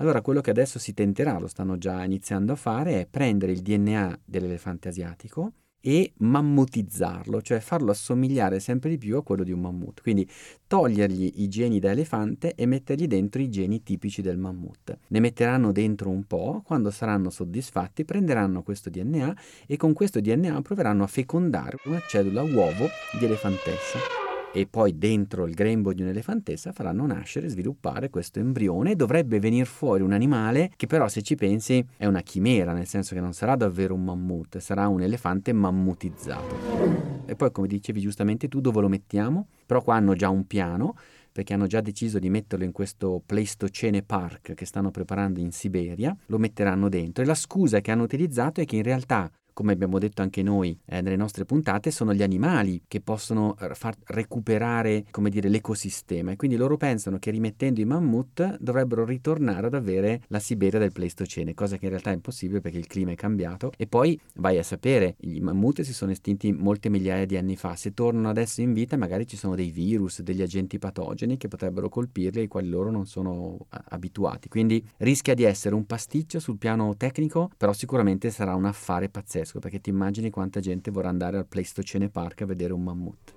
Allora 0.00 0.20
quello 0.20 0.40
che 0.40 0.50
adesso 0.50 0.78
si 0.78 0.94
tenterà, 0.94 1.38
lo 1.38 1.48
stanno 1.48 1.76
già 1.76 2.04
iniziando 2.04 2.52
a 2.52 2.56
fare, 2.56 3.00
è 3.00 3.06
prendere 3.06 3.52
il 3.52 3.62
DNA 3.62 4.20
dell'elefante 4.24 4.88
asiatico 4.88 5.52
e 5.80 6.12
mammutizzarlo, 6.18 7.40
cioè 7.40 7.60
farlo 7.60 7.90
assomigliare 7.90 8.60
sempre 8.60 8.90
di 8.90 8.98
più 8.98 9.16
a 9.16 9.22
quello 9.22 9.42
di 9.42 9.52
un 9.52 9.60
mammut. 9.60 10.02
Quindi 10.02 10.28
togliergli 10.66 11.34
i 11.36 11.48
geni 11.48 11.78
da 11.78 11.90
elefante 11.90 12.54
e 12.54 12.66
mettergli 12.66 13.06
dentro 13.06 13.40
i 13.40 13.48
geni 13.48 13.82
tipici 13.82 14.22
del 14.22 14.38
mammut. 14.38 14.96
Ne 15.08 15.20
metteranno 15.20 15.72
dentro 15.72 16.10
un 16.10 16.24
po', 16.24 16.62
quando 16.64 16.90
saranno 16.90 17.30
soddisfatti 17.30 18.04
prenderanno 18.04 18.62
questo 18.62 18.90
DNA 18.90 19.36
e 19.66 19.76
con 19.76 19.92
questo 19.92 20.20
DNA 20.20 20.62
proveranno 20.62 21.04
a 21.04 21.08
fecondare 21.08 21.78
una 21.84 22.00
cellula 22.06 22.42
uovo 22.42 22.88
di 23.18 23.24
elefantessa 23.24 24.27
e 24.52 24.66
poi 24.66 24.96
dentro 24.96 25.46
il 25.46 25.54
grembo 25.54 25.92
di 25.92 26.02
un'elefantessa 26.02 26.72
faranno 26.72 27.06
nascere 27.06 27.48
sviluppare 27.48 28.10
questo 28.10 28.38
embrione 28.38 28.92
e 28.92 28.96
dovrebbe 28.96 29.38
venire 29.38 29.64
fuori 29.64 30.02
un 30.02 30.12
animale 30.12 30.70
che 30.76 30.86
però 30.86 31.08
se 31.08 31.22
ci 31.22 31.34
pensi 31.34 31.84
è 31.96 32.06
una 32.06 32.22
chimera, 32.22 32.72
nel 32.72 32.86
senso 32.86 33.14
che 33.14 33.20
non 33.20 33.32
sarà 33.32 33.56
davvero 33.56 33.94
un 33.94 34.04
mammut, 34.04 34.58
sarà 34.58 34.88
un 34.88 35.02
elefante 35.02 35.52
mammutizzato. 35.52 37.26
E 37.26 37.34
poi 37.34 37.50
come 37.52 37.66
dicevi 37.66 38.00
giustamente 38.00 38.48
tu 38.48 38.60
dove 38.60 38.80
lo 38.80 38.88
mettiamo? 38.88 39.48
Però 39.66 39.82
qua 39.82 39.96
hanno 39.96 40.14
già 40.14 40.30
un 40.30 40.46
piano 40.46 40.96
perché 41.30 41.54
hanno 41.54 41.66
già 41.66 41.80
deciso 41.80 42.18
di 42.18 42.30
metterlo 42.30 42.64
in 42.64 42.72
questo 42.72 43.22
Pleistocene 43.24 44.02
Park 44.02 44.54
che 44.54 44.64
stanno 44.64 44.90
preparando 44.90 45.38
in 45.38 45.52
Siberia, 45.52 46.16
lo 46.26 46.38
metteranno 46.38 46.88
dentro 46.88 47.22
e 47.22 47.26
la 47.26 47.34
scusa 47.34 47.80
che 47.80 47.92
hanno 47.92 48.02
utilizzato 48.02 48.60
è 48.60 48.64
che 48.64 48.76
in 48.76 48.82
realtà 48.82 49.30
come 49.58 49.72
abbiamo 49.72 49.98
detto 49.98 50.22
anche 50.22 50.40
noi 50.44 50.78
eh, 50.84 51.00
nelle 51.00 51.16
nostre 51.16 51.44
puntate, 51.44 51.90
sono 51.90 52.14
gli 52.14 52.22
animali 52.22 52.82
che 52.86 53.00
possono 53.00 53.56
eh, 53.58 53.74
far 53.74 53.96
recuperare, 54.04 55.06
come 55.10 55.30
dire, 55.30 55.48
l'ecosistema. 55.48 56.30
E 56.30 56.36
quindi 56.36 56.56
loro 56.56 56.76
pensano 56.76 57.18
che 57.18 57.32
rimettendo 57.32 57.80
i 57.80 57.84
mammut 57.84 58.58
dovrebbero 58.60 59.04
ritornare 59.04 59.66
ad 59.66 59.74
avere 59.74 60.20
la 60.28 60.38
Siberia 60.38 60.78
del 60.78 60.92
Pleistocene, 60.92 61.54
cosa 61.54 61.76
che 61.76 61.86
in 61.86 61.90
realtà 61.90 62.12
è 62.12 62.14
impossibile 62.14 62.60
perché 62.60 62.78
il 62.78 62.86
clima 62.86 63.10
è 63.10 63.14
cambiato. 63.16 63.72
E 63.76 63.88
poi 63.88 64.16
vai 64.36 64.58
a 64.58 64.62
sapere, 64.62 65.16
i 65.22 65.40
mammut 65.40 65.80
si 65.80 65.92
sono 65.92 66.12
estinti 66.12 66.52
molte 66.52 66.88
migliaia 66.88 67.26
di 67.26 67.36
anni 67.36 67.56
fa, 67.56 67.74
se 67.74 67.94
tornano 67.94 68.28
adesso 68.28 68.60
in 68.60 68.72
vita 68.72 68.96
magari 68.96 69.26
ci 69.26 69.36
sono 69.36 69.56
dei 69.56 69.72
virus, 69.72 70.22
degli 70.22 70.42
agenti 70.42 70.78
patogeni 70.78 71.36
che 71.36 71.48
potrebbero 71.48 71.88
colpirli 71.88 72.42
ai 72.42 72.46
quali 72.46 72.68
loro 72.68 72.92
non 72.92 73.06
sono 73.06 73.66
abituati, 73.88 74.48
quindi 74.48 74.88
rischia 74.98 75.34
di 75.34 75.42
essere 75.42 75.74
un 75.74 75.84
pasticcio 75.84 76.38
sul 76.38 76.58
piano 76.58 76.96
tecnico, 76.96 77.50
però 77.56 77.72
sicuramente 77.72 78.30
sarà 78.30 78.54
un 78.54 78.64
affare 78.64 79.08
pazzesco 79.08 79.46
pazzesco 79.48 79.58
perché 79.58 79.80
ti 79.80 79.90
immagini 79.90 80.30
quanta 80.30 80.60
gente 80.60 80.90
vorrà 80.90 81.08
andare 81.08 81.38
al 81.38 81.46
Pleistocene 81.46 82.10
Park 82.10 82.42
a 82.42 82.46
vedere 82.46 82.72
un 82.74 82.82
mammut. 82.82 83.34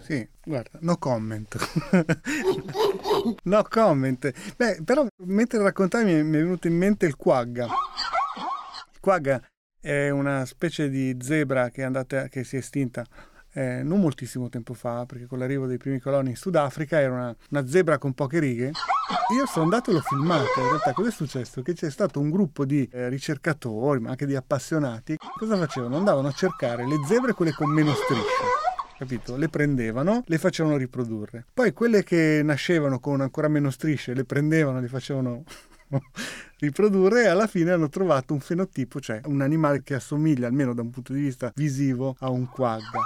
Sì, 0.00 0.26
guarda, 0.44 0.78
no 0.82 0.98
comment. 0.98 1.56
no 3.44 3.62
comment. 3.62 4.54
Beh, 4.56 4.82
però 4.84 5.06
mentre 5.24 5.62
raccontavi 5.62 6.22
mi 6.22 6.36
è 6.36 6.40
venuto 6.40 6.66
in 6.66 6.76
mente 6.76 7.06
il 7.06 7.16
quagga. 7.16 7.64
Il 7.64 9.00
quagga 9.00 9.42
è 9.80 10.10
una 10.10 10.44
specie 10.44 10.90
di 10.90 11.16
zebra 11.20 11.70
che, 11.70 11.82
è 11.82 11.84
andata, 11.84 12.28
che 12.28 12.44
si 12.44 12.56
è 12.56 12.58
estinta 12.58 13.06
eh, 13.54 13.82
non 13.82 14.00
moltissimo 14.00 14.48
tempo 14.48 14.74
fa, 14.74 15.06
perché 15.06 15.26
con 15.26 15.38
l'arrivo 15.38 15.66
dei 15.66 15.78
primi 15.78 16.00
coloni 16.00 16.30
in 16.30 16.36
Sudafrica 16.36 17.00
era 17.00 17.12
una, 17.12 17.36
una 17.50 17.66
zebra 17.66 17.98
con 17.98 18.12
poche 18.12 18.40
righe. 18.40 18.72
Io 19.36 19.46
sono 19.46 19.64
andato 19.64 19.90
e 19.90 19.94
l'ho 19.94 20.00
filmato. 20.00 20.60
In 20.60 20.66
realtà, 20.66 20.92
cosa 20.92 21.08
è 21.08 21.12
successo? 21.12 21.62
Che 21.62 21.72
c'è 21.72 21.90
stato 21.90 22.20
un 22.20 22.30
gruppo 22.30 22.64
di 22.64 22.88
eh, 22.92 23.08
ricercatori, 23.08 24.00
ma 24.00 24.10
anche 24.10 24.26
di 24.26 24.34
appassionati. 24.34 25.16
Cosa 25.38 25.56
facevano? 25.56 25.96
Andavano 25.96 26.28
a 26.28 26.32
cercare 26.32 26.86
le 26.86 26.96
zebre, 27.06 27.32
quelle 27.32 27.52
con 27.52 27.70
meno 27.70 27.92
strisce 27.94 28.62
capito? 28.96 29.36
Le 29.36 29.48
prendevano, 29.48 30.22
le 30.26 30.38
facevano 30.38 30.76
riprodurre. 30.76 31.44
Poi 31.52 31.72
quelle 31.72 32.02
che 32.02 32.40
nascevano 32.42 32.98
con 33.00 33.20
ancora 33.20 33.48
meno 33.48 33.70
strisce, 33.70 34.14
le 34.14 34.24
prendevano, 34.24 34.80
le 34.80 34.88
facevano 34.88 35.44
riprodurre 36.58 37.24
e 37.24 37.26
alla 37.26 37.46
fine 37.46 37.72
hanno 37.72 37.88
trovato 37.88 38.32
un 38.32 38.40
fenotipo, 38.40 39.00
cioè 39.00 39.20
un 39.26 39.40
animale 39.40 39.82
che 39.82 39.94
assomiglia 39.94 40.46
almeno 40.46 40.74
da 40.74 40.82
un 40.82 40.90
punto 40.90 41.12
di 41.12 41.20
vista 41.20 41.52
visivo 41.54 42.16
a 42.20 42.30
un 42.30 42.48
quagga. 42.48 43.00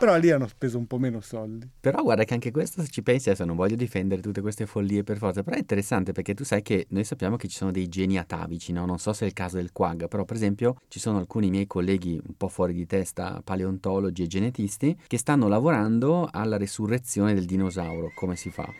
Però 0.00 0.16
lì 0.16 0.30
hanno 0.30 0.46
speso 0.46 0.78
un 0.78 0.86
po' 0.86 0.96
meno 0.96 1.20
soldi. 1.20 1.68
Però 1.78 2.00
guarda 2.02 2.24
che 2.24 2.32
anche 2.32 2.50
questo, 2.50 2.80
se 2.80 2.88
ci 2.88 3.02
pensi, 3.02 3.28
adesso 3.28 3.44
non 3.44 3.54
voglio 3.54 3.76
difendere 3.76 4.22
tutte 4.22 4.40
queste 4.40 4.64
follie 4.64 5.04
per 5.04 5.18
forza, 5.18 5.42
però 5.42 5.56
è 5.56 5.58
interessante 5.58 6.12
perché 6.12 6.32
tu 6.32 6.42
sai 6.42 6.62
che 6.62 6.86
noi 6.88 7.04
sappiamo 7.04 7.36
che 7.36 7.48
ci 7.48 7.56
sono 7.58 7.70
dei 7.70 7.86
geni 7.86 8.16
atavici, 8.16 8.72
no? 8.72 8.86
Non 8.86 8.98
so 8.98 9.12
se 9.12 9.26
è 9.26 9.28
il 9.28 9.34
caso 9.34 9.56
del 9.56 9.72
quag, 9.72 10.08
però 10.08 10.24
per 10.24 10.36
esempio 10.36 10.76
ci 10.88 10.98
sono 10.98 11.18
alcuni 11.18 11.50
miei 11.50 11.66
colleghi 11.66 12.18
un 12.26 12.34
po' 12.34 12.48
fuori 12.48 12.72
di 12.72 12.86
testa, 12.86 13.42
paleontologi 13.44 14.22
e 14.22 14.26
genetisti, 14.26 14.96
che 15.06 15.18
stanno 15.18 15.48
lavorando 15.48 16.26
alla 16.32 16.56
resurrezione 16.56 17.34
del 17.34 17.44
dinosauro, 17.44 18.10
come 18.14 18.36
si 18.36 18.48
fa. 18.48 18.72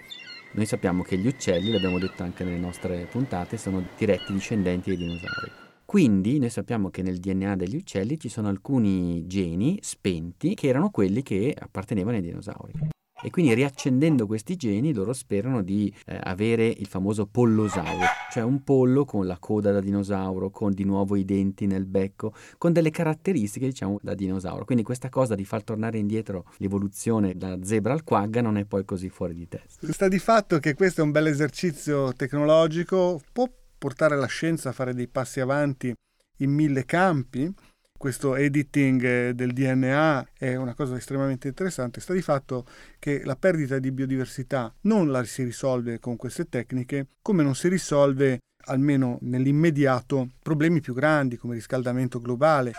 Noi 0.53 0.67
sappiamo 0.67 1.03
che 1.05 1.17
gli 1.17 1.29
uccelli, 1.29 1.71
l'abbiamo 1.71 2.01
detto 2.01 2.25
anche 2.25 2.43
nelle 2.43 2.59
nostre 2.59 3.07
puntate, 3.09 3.57
sono 3.57 3.87
diretti 3.97 4.33
discendenti 4.33 4.91
dei 4.91 4.99
dinosauri. 4.99 5.53
Quindi 5.85 6.39
noi 6.41 6.51
sappiamo 6.51 6.91
che 6.91 7.03
nel 7.03 7.19
DNA 7.19 7.55
degli 7.55 7.77
uccelli 7.77 8.19
ci 8.19 8.29
sono 8.29 8.49
alcuni 8.49 9.27
geni 9.29 9.79
spenti 9.81 10.55
che 10.55 10.67
erano 10.67 10.91
quelli 10.91 11.23
che 11.23 11.55
appartenevano 11.57 12.17
ai 12.17 12.23
dinosauri. 12.23 12.73
E 13.23 13.31
quindi 13.31 13.53
riaccendendo 13.55 14.27
questi 14.27 14.57
geni 14.57 14.95
loro 14.95 15.13
sperano 15.13 15.63
di 15.63 15.93
eh, 16.07 16.19
avere 16.23 16.67
il 16.67 16.87
famoso 16.87 17.27
pollosauro, 17.27 18.07
cioè 18.31 18.43
un 18.43 18.63
pollo 18.65 19.05
con 19.05 19.27
la 19.27 19.37
coda 19.39 19.73
da 19.73 19.81
dinosauro, 19.81 20.51
con 20.51 20.73
di 20.73 20.85
nuovo 20.85 21.17
i 21.17 21.25
denti 21.25 21.67
nel 21.67 21.85
becco, 21.85 22.33
con 22.57 22.73
delle 22.73 22.91
caratteristiche 22.91 23.67
diciamo 23.67 23.99
da 24.03 24.15
dinosauro. 24.15 24.65
Quindi 24.65 24.85
questa 24.85 25.09
cosa 25.09 25.35
di 25.35 25.45
far 25.45 25.63
tornare 25.63 25.99
indietro 25.99 26.47
l'evoluzione 26.57 27.35
da 27.37 27.59
zebra 27.63 27.93
al 27.93 28.05
quagga 28.05 28.41
non 28.41 28.57
è 28.57 28.65
poi 28.65 28.85
così 28.85 29.09
fuori 29.09 29.35
di 29.35 29.49
testa. 29.49 29.91
Sta 29.93 30.09
di 30.09 30.19
fatto 30.19 30.59
che 30.59 30.75
questo 30.75 31.03
è 31.03 31.05
un 31.05 31.11
bel 31.11 31.27
esercizio 31.27 32.13
tecnologico, 32.15 33.21
può 33.33 33.49
portare 33.77 34.17
la 34.17 34.27
scienza 34.27 34.71
a 34.71 34.73
fare 34.73 34.95
dei 34.95 35.09
passi 35.09 35.41
avanti 35.41 35.95
in 36.39 36.51
mille 36.51 36.85
campi. 36.85 37.53
Questo 38.01 38.35
editing 38.35 39.05
eh, 39.05 39.35
del 39.35 39.53
DNA 39.53 40.29
è 40.39 40.55
una 40.55 40.73
cosa 40.73 40.97
estremamente 40.97 41.49
interessante. 41.49 42.01
Sta 42.01 42.15
di 42.15 42.23
fatto 42.23 42.65
che 42.99 43.23
la 43.27 43.37
perdita 43.37 43.79
di 43.79 43.93
biodiversità 43.93 44.75
non 44.85 45.11
la 45.11 45.23
si 45.25 45.43
risolve 45.43 45.99
con 45.99 46.17
queste 46.17 46.49
tecniche, 46.49 47.09
come 47.21 47.43
non 47.43 47.55
si 47.55 47.69
risolve, 47.69 48.39
almeno 48.69 49.19
nell'immediato, 49.21 50.31
problemi 50.43 50.81
più 50.81 50.95
grandi 50.95 51.37
come 51.37 51.53
il 51.53 51.59
riscaldamento 51.59 52.21
globale. 52.21 52.73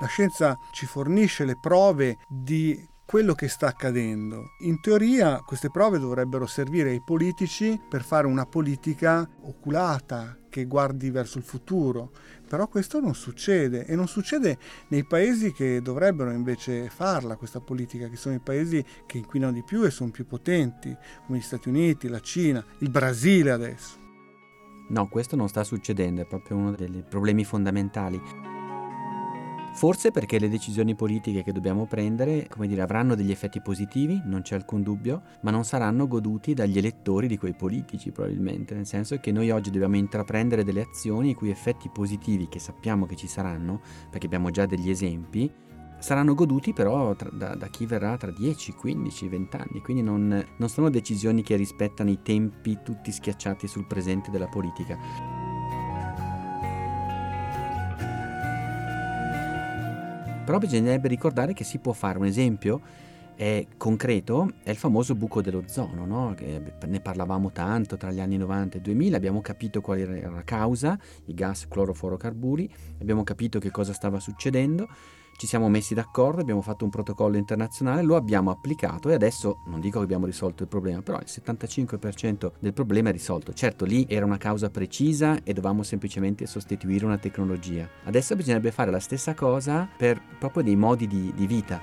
La 0.00 0.06
scienza 0.08 0.58
ci 0.72 0.84
fornisce 0.84 1.46
le 1.46 1.56
prove 1.58 2.18
di 2.28 2.86
quello 3.08 3.32
che 3.32 3.48
sta 3.48 3.68
accadendo. 3.68 4.50
In 4.58 4.82
teoria 4.82 5.40
queste 5.40 5.70
prove 5.70 5.98
dovrebbero 5.98 6.44
servire 6.44 6.90
ai 6.90 7.00
politici 7.02 7.80
per 7.88 8.02
fare 8.02 8.26
una 8.26 8.44
politica 8.44 9.26
oculata 9.44 10.36
che 10.50 10.66
guardi 10.66 11.08
verso 11.08 11.38
il 11.38 11.44
futuro, 11.44 12.12
però 12.46 12.68
questo 12.68 13.00
non 13.00 13.14
succede 13.14 13.86
e 13.86 13.96
non 13.96 14.08
succede 14.08 14.58
nei 14.88 15.04
paesi 15.04 15.52
che 15.52 15.80
dovrebbero 15.80 16.30
invece 16.32 16.90
farla 16.90 17.36
questa 17.36 17.60
politica, 17.60 18.10
che 18.10 18.16
sono 18.16 18.34
i 18.34 18.40
paesi 18.40 18.84
che 19.06 19.16
inquinano 19.16 19.52
di 19.52 19.62
più 19.62 19.84
e 19.84 19.90
sono 19.90 20.10
più 20.10 20.26
potenti, 20.26 20.94
come 21.24 21.38
gli 21.38 21.42
Stati 21.42 21.70
Uniti, 21.70 22.08
la 22.08 22.20
Cina, 22.20 22.62
il 22.80 22.90
Brasile 22.90 23.52
adesso. 23.52 23.96
No, 24.90 25.08
questo 25.08 25.34
non 25.34 25.48
sta 25.48 25.64
succedendo, 25.64 26.20
è 26.20 26.26
proprio 26.26 26.58
uno 26.58 26.72
dei 26.72 27.02
problemi 27.08 27.44
fondamentali. 27.44 28.57
Forse 29.78 30.10
perché 30.10 30.40
le 30.40 30.48
decisioni 30.48 30.96
politiche 30.96 31.44
che 31.44 31.52
dobbiamo 31.52 31.86
prendere, 31.86 32.48
come 32.48 32.66
dire, 32.66 32.82
avranno 32.82 33.14
degli 33.14 33.30
effetti 33.30 33.60
positivi, 33.60 34.20
non 34.24 34.42
c'è 34.42 34.56
alcun 34.56 34.82
dubbio, 34.82 35.22
ma 35.42 35.52
non 35.52 35.64
saranno 35.64 36.08
goduti 36.08 36.52
dagli 36.52 36.78
elettori 36.78 37.28
di 37.28 37.38
quei 37.38 37.54
politici 37.54 38.10
probabilmente, 38.10 38.74
nel 38.74 38.86
senso 38.86 39.20
che 39.20 39.30
noi 39.30 39.52
oggi 39.52 39.70
dobbiamo 39.70 39.94
intraprendere 39.94 40.64
delle 40.64 40.80
azioni 40.80 41.30
i 41.30 41.34
cui 41.34 41.50
effetti 41.50 41.90
positivi, 41.90 42.48
che 42.48 42.58
sappiamo 42.58 43.06
che 43.06 43.14
ci 43.14 43.28
saranno, 43.28 43.80
perché 44.10 44.26
abbiamo 44.26 44.50
già 44.50 44.66
degli 44.66 44.90
esempi, 44.90 45.48
saranno 46.00 46.34
goduti 46.34 46.72
però 46.72 47.14
tra, 47.14 47.30
da, 47.30 47.54
da, 47.54 47.68
chi 47.68 47.86
verrà 47.86 48.16
tra 48.16 48.32
10, 48.32 48.72
15, 48.72 49.28
20 49.28 49.56
anni, 49.58 49.80
quindi 49.80 50.02
non, 50.02 50.44
non 50.56 50.68
sono 50.68 50.90
decisioni 50.90 51.44
che 51.44 51.54
rispettano 51.54 52.10
i 52.10 52.18
tempi 52.20 52.80
tutti 52.82 53.12
schiacciati 53.12 53.68
sul 53.68 53.86
presente 53.86 54.32
della 54.32 54.48
politica. 54.48 55.47
Però 60.48 60.56
bisognerebbe 60.56 61.08
ricordare 61.08 61.52
che 61.52 61.62
si 61.62 61.76
può 61.76 61.92
fare 61.92 62.16
un 62.16 62.24
esempio 62.24 62.80
è 63.34 63.66
concreto 63.76 64.54
è 64.62 64.70
il 64.70 64.78
famoso 64.78 65.14
buco 65.14 65.42
dell'ozono, 65.42 66.06
no? 66.06 66.34
ne 66.40 67.00
parlavamo 67.00 67.52
tanto 67.52 67.98
tra 67.98 68.10
gli 68.10 68.18
anni 68.18 68.38
90 68.38 68.78
e 68.78 68.80
2000, 68.80 69.14
abbiamo 69.14 69.42
capito 69.42 69.82
qual 69.82 69.98
era 69.98 70.30
la 70.30 70.42
causa, 70.44 70.98
i 71.26 71.34
gas 71.34 71.68
clorofluorocarburi, 71.68 72.74
abbiamo 72.98 73.24
capito 73.24 73.58
che 73.58 73.70
cosa 73.70 73.92
stava 73.92 74.20
succedendo, 74.20 74.88
ci 75.38 75.46
siamo 75.46 75.68
messi 75.68 75.94
d'accordo, 75.94 76.40
abbiamo 76.40 76.62
fatto 76.62 76.82
un 76.82 76.90
protocollo 76.90 77.36
internazionale, 77.36 78.02
lo 78.02 78.16
abbiamo 78.16 78.50
applicato 78.50 79.08
e 79.08 79.14
adesso 79.14 79.58
non 79.66 79.78
dico 79.78 79.98
che 79.98 80.04
abbiamo 80.04 80.26
risolto 80.26 80.64
il 80.64 80.68
problema, 80.68 81.00
però 81.00 81.16
il 81.18 81.28
75% 81.28 82.54
del 82.58 82.72
problema 82.72 83.10
è 83.10 83.12
risolto. 83.12 83.52
Certo, 83.52 83.84
lì 83.84 84.04
era 84.08 84.24
una 84.24 84.36
causa 84.36 84.68
precisa 84.68 85.36
e 85.44 85.52
dovevamo 85.52 85.84
semplicemente 85.84 86.44
sostituire 86.46 87.04
una 87.04 87.18
tecnologia. 87.18 87.88
Adesso 88.02 88.34
bisognerebbe 88.34 88.72
fare 88.72 88.90
la 88.90 88.98
stessa 88.98 89.34
cosa 89.34 89.88
per 89.96 90.20
proprio 90.40 90.64
dei 90.64 90.74
modi 90.74 91.06
di, 91.06 91.32
di 91.32 91.46
vita. 91.46 91.80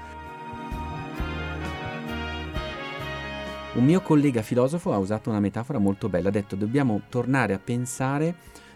Un 3.75 3.85
mio 3.85 4.01
collega 4.01 4.41
filosofo 4.41 4.91
ha 4.91 4.97
usato 4.97 5.29
una 5.29 5.39
metafora 5.39 5.79
molto 5.79 6.09
bella, 6.09 6.27
ha 6.27 6.31
detto 6.31 6.57
dobbiamo 6.57 7.03
tornare 7.07 7.53
a 7.53 7.59
pensare 7.59 8.35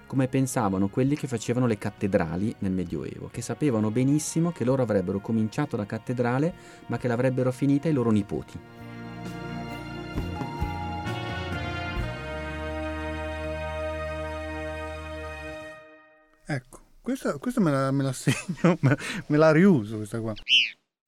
come 0.10 0.28
pensavano 0.28 0.90
quelli 0.90 1.16
che 1.16 1.28
facevano 1.28 1.68
le 1.68 1.78
cattedrali 1.78 2.56
nel 2.60 2.72
Medioevo, 2.72 3.30
che 3.32 3.44
sapevano 3.44 3.92
benissimo 3.92 4.52
che 4.52 4.64
loro 4.64 4.82
avrebbero 4.82 5.20
cominciato 5.20 5.78
la 5.78 5.86
cattedrale, 5.86 6.52
ma 6.88 6.98
che 6.98 7.08
l'avrebbero 7.08 7.52
finita 7.52 7.88
i 7.88 7.94
loro 7.94 8.10
nipoti. 8.10 8.60
Ecco, 16.44 16.80
questa, 17.02 17.38
questa 17.38 17.62
me, 17.62 17.70
la, 17.70 17.92
me, 17.92 18.02
la, 18.02 18.12
segno, 18.14 18.80
me, 18.80 18.98
me 19.28 19.38
la 19.38 19.52
riuso 19.52 19.98
questa 19.98 20.20
qua. 20.20 20.34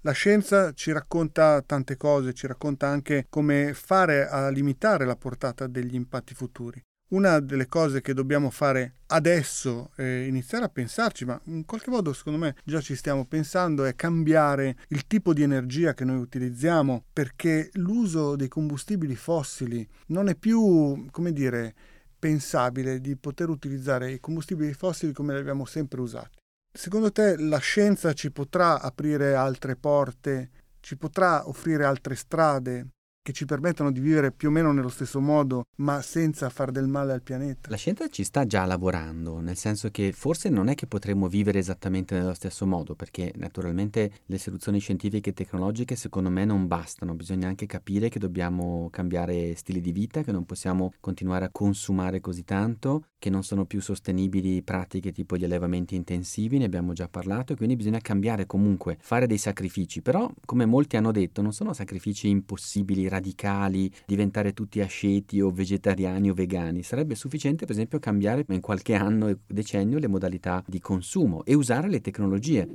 La 0.01 0.11
scienza 0.11 0.73
ci 0.73 0.91
racconta 0.91 1.63
tante 1.63 1.97
cose, 1.97 2.35
ci 2.35 2.45
racconta 2.45 2.87
anche 2.87 3.25
come 3.29 3.73
fare 3.73 4.27
a 4.27 4.49
limitare 4.49 5.05
la 5.05 5.15
portata 5.15 5.65
degli 5.65 5.95
impatti 5.95 6.35
futuri. 6.35 6.79
Una 7.11 7.41
delle 7.41 7.67
cose 7.67 7.99
che 7.99 8.13
dobbiamo 8.13 8.49
fare 8.49 8.99
adesso 9.07 9.91
è 9.95 10.01
iniziare 10.01 10.63
a 10.63 10.69
pensarci, 10.69 11.25
ma 11.25 11.37
in 11.47 11.65
qualche 11.65 11.89
modo 11.89 12.13
secondo 12.13 12.39
me 12.39 12.55
già 12.63 12.79
ci 12.79 12.95
stiamo 12.95 13.25
pensando, 13.25 13.83
è 13.83 13.95
cambiare 13.95 14.77
il 14.89 15.05
tipo 15.07 15.33
di 15.33 15.43
energia 15.43 15.93
che 15.93 16.05
noi 16.05 16.19
utilizziamo 16.19 17.03
perché 17.11 17.69
l'uso 17.73 18.37
dei 18.37 18.47
combustibili 18.47 19.15
fossili 19.15 19.85
non 20.07 20.29
è 20.29 20.35
più, 20.35 21.05
come 21.11 21.33
dire, 21.33 21.75
pensabile 22.17 23.01
di 23.01 23.17
poter 23.17 23.49
utilizzare 23.49 24.13
i 24.13 24.21
combustibili 24.21 24.71
fossili 24.71 25.11
come 25.11 25.33
li 25.33 25.39
abbiamo 25.41 25.65
sempre 25.65 25.99
usati. 25.99 26.37
Secondo 26.71 27.11
te 27.11 27.35
la 27.35 27.57
scienza 27.57 28.13
ci 28.13 28.31
potrà 28.31 28.79
aprire 28.79 29.35
altre 29.35 29.75
porte, 29.75 30.49
ci 30.79 30.95
potrà 30.95 31.45
offrire 31.45 31.83
altre 31.83 32.15
strade 32.15 32.87
che 33.23 33.33
ci 33.33 33.45
permettono 33.45 33.91
di 33.91 33.99
vivere 33.99 34.31
più 34.31 34.49
o 34.49 34.51
meno 34.51 34.71
nello 34.71 34.89
stesso 34.89 35.19
modo, 35.19 35.65
ma 35.75 36.01
senza 36.01 36.49
far 36.49 36.71
del 36.71 36.87
male 36.87 37.13
al 37.13 37.21
pianeta. 37.21 37.69
La 37.69 37.75
scienza 37.75 38.07
ci 38.07 38.23
sta 38.23 38.45
già 38.45 38.65
lavorando, 38.65 39.39
nel 39.39 39.55
senso 39.55 39.89
che 39.91 40.11
forse 40.11 40.49
non 40.49 40.69
è 40.69 40.75
che 40.75 40.87
potremmo 40.87 41.27
vivere 41.27 41.59
esattamente 41.59 42.17
nello 42.17 42.33
stesso 42.33 42.65
modo, 42.65 42.95
perché 42.95 43.31
naturalmente 43.35 44.11
le 44.25 44.37
soluzioni 44.39 44.79
scientifiche 44.79 45.29
e 45.29 45.33
tecnologiche 45.33 45.95
secondo 45.95 46.29
me 46.29 46.45
non 46.45 46.67
bastano, 46.67 47.13
bisogna 47.13 47.47
anche 47.47 47.67
capire 47.67 48.09
che 48.09 48.17
dobbiamo 48.17 48.89
cambiare 48.91 49.55
stili 49.55 49.81
di 49.81 49.91
vita, 49.91 50.23
che 50.23 50.31
non 50.31 50.45
possiamo 50.45 50.93
continuare 50.99 51.45
a 51.45 51.49
consumare 51.51 52.21
così 52.21 52.43
tanto, 52.43 53.05
che 53.19 53.29
non 53.29 53.43
sono 53.43 53.65
più 53.65 53.81
sostenibili 53.81 54.63
pratiche 54.63 55.11
tipo 55.11 55.37
gli 55.37 55.43
allevamenti 55.43 55.93
intensivi, 55.93 56.57
ne 56.57 56.65
abbiamo 56.65 56.93
già 56.93 57.07
parlato, 57.07 57.53
e 57.53 57.55
quindi 57.55 57.75
bisogna 57.75 57.99
cambiare 57.99 58.47
comunque, 58.47 58.97
fare 58.99 59.27
dei 59.27 59.37
sacrifici, 59.37 60.01
però 60.01 60.27
come 60.43 60.65
molti 60.65 60.97
hanno 60.97 61.11
detto 61.11 61.43
non 61.43 61.53
sono 61.53 61.73
sacrifici 61.73 62.27
impossibili 62.27 63.09
radicali, 63.11 63.91
diventare 64.05 64.53
tutti 64.53 64.79
asceti 64.81 65.41
o 65.41 65.51
vegetariani 65.51 66.29
o 66.29 66.33
vegani. 66.33 66.81
Sarebbe 66.81 67.15
sufficiente, 67.15 67.65
per 67.65 67.75
esempio, 67.75 67.99
cambiare 67.99 68.45
in 68.47 68.61
qualche 68.61 68.95
anno 68.95 69.27
e 69.27 69.37
decennio 69.45 69.99
le 69.99 70.07
modalità 70.07 70.63
di 70.65 70.79
consumo 70.79 71.43
e 71.43 71.53
usare 71.53 71.89
le 71.89 72.01
tecnologie. 72.01 72.67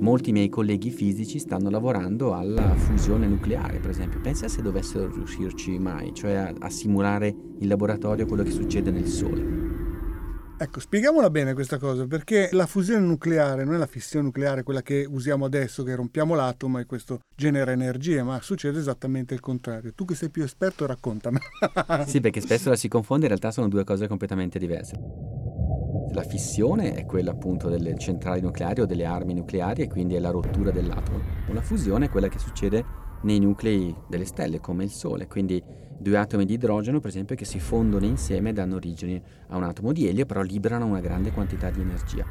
Molti 0.00 0.32
miei 0.32 0.50
colleghi 0.50 0.90
fisici 0.90 1.38
stanno 1.38 1.70
lavorando 1.70 2.34
alla 2.34 2.74
fusione 2.74 3.26
nucleare, 3.26 3.78
per 3.78 3.90
esempio. 3.90 4.20
Pensa 4.20 4.48
se 4.48 4.60
dovessero 4.60 5.10
riuscirci 5.10 5.78
mai, 5.78 6.12
cioè 6.12 6.34
a, 6.34 6.52
a 6.58 6.68
simulare 6.68 7.34
in 7.60 7.68
laboratorio 7.68 8.26
quello 8.26 8.42
che 8.42 8.50
succede 8.50 8.90
nel 8.90 9.06
Sole. 9.06 9.93
Ecco, 10.56 10.78
spieghiamola 10.78 11.30
bene 11.30 11.52
questa 11.52 11.78
cosa, 11.78 12.06
perché 12.06 12.48
la 12.52 12.66
fusione 12.66 13.04
nucleare 13.04 13.64
non 13.64 13.74
è 13.74 13.76
la 13.76 13.88
fissione 13.88 14.26
nucleare, 14.26 14.62
quella 14.62 14.82
che 14.82 15.04
usiamo 15.08 15.44
adesso, 15.44 15.82
che 15.82 15.96
rompiamo 15.96 16.36
l'atomo 16.36 16.78
e 16.78 16.86
questo 16.86 17.18
genera 17.34 17.72
energia, 17.72 18.22
ma 18.22 18.40
succede 18.40 18.78
esattamente 18.78 19.34
il 19.34 19.40
contrario. 19.40 19.92
Tu 19.94 20.04
che 20.04 20.14
sei 20.14 20.30
più 20.30 20.44
esperto, 20.44 20.86
raccontami. 20.86 21.38
sì, 22.06 22.20
perché 22.20 22.40
spesso 22.40 22.68
la 22.68 22.76
si 22.76 22.86
confonde, 22.86 23.24
in 23.24 23.30
realtà 23.30 23.50
sono 23.50 23.66
due 23.66 23.82
cose 23.82 24.06
completamente 24.06 24.60
diverse. 24.60 24.96
La 26.12 26.22
fissione 26.22 26.94
è 26.94 27.04
quella 27.04 27.32
appunto 27.32 27.68
delle 27.68 27.98
centrali 27.98 28.40
nucleari 28.40 28.82
o 28.82 28.86
delle 28.86 29.06
armi 29.06 29.34
nucleari 29.34 29.82
e 29.82 29.88
quindi 29.88 30.14
è 30.14 30.20
la 30.20 30.30
rottura 30.30 30.70
dell'atomo. 30.70 31.20
La 31.48 31.62
fusione 31.62 32.06
è 32.06 32.08
quella 32.08 32.28
che 32.28 32.38
succede 32.38 32.84
nei 33.22 33.40
nuclei 33.40 33.92
delle 34.08 34.24
stelle 34.24 34.60
come 34.60 34.84
il 34.84 34.90
Sole, 34.90 35.26
quindi 35.26 35.60
due 35.98 36.16
atomi 36.16 36.44
di 36.44 36.54
idrogeno 36.54 37.00
per 37.00 37.10
esempio 37.10 37.36
che 37.36 37.44
si 37.44 37.58
fondono 37.58 38.04
insieme 38.04 38.50
e 38.50 38.52
danno 38.52 38.76
origine 38.76 39.22
a 39.48 39.56
un 39.56 39.64
atomo 39.64 39.92
di 39.92 40.06
elio, 40.06 40.26
però 40.26 40.42
liberano 40.42 40.86
una 40.86 41.00
grande 41.00 41.30
quantità 41.32 41.70
di 41.70 41.80
energia. 41.80 42.26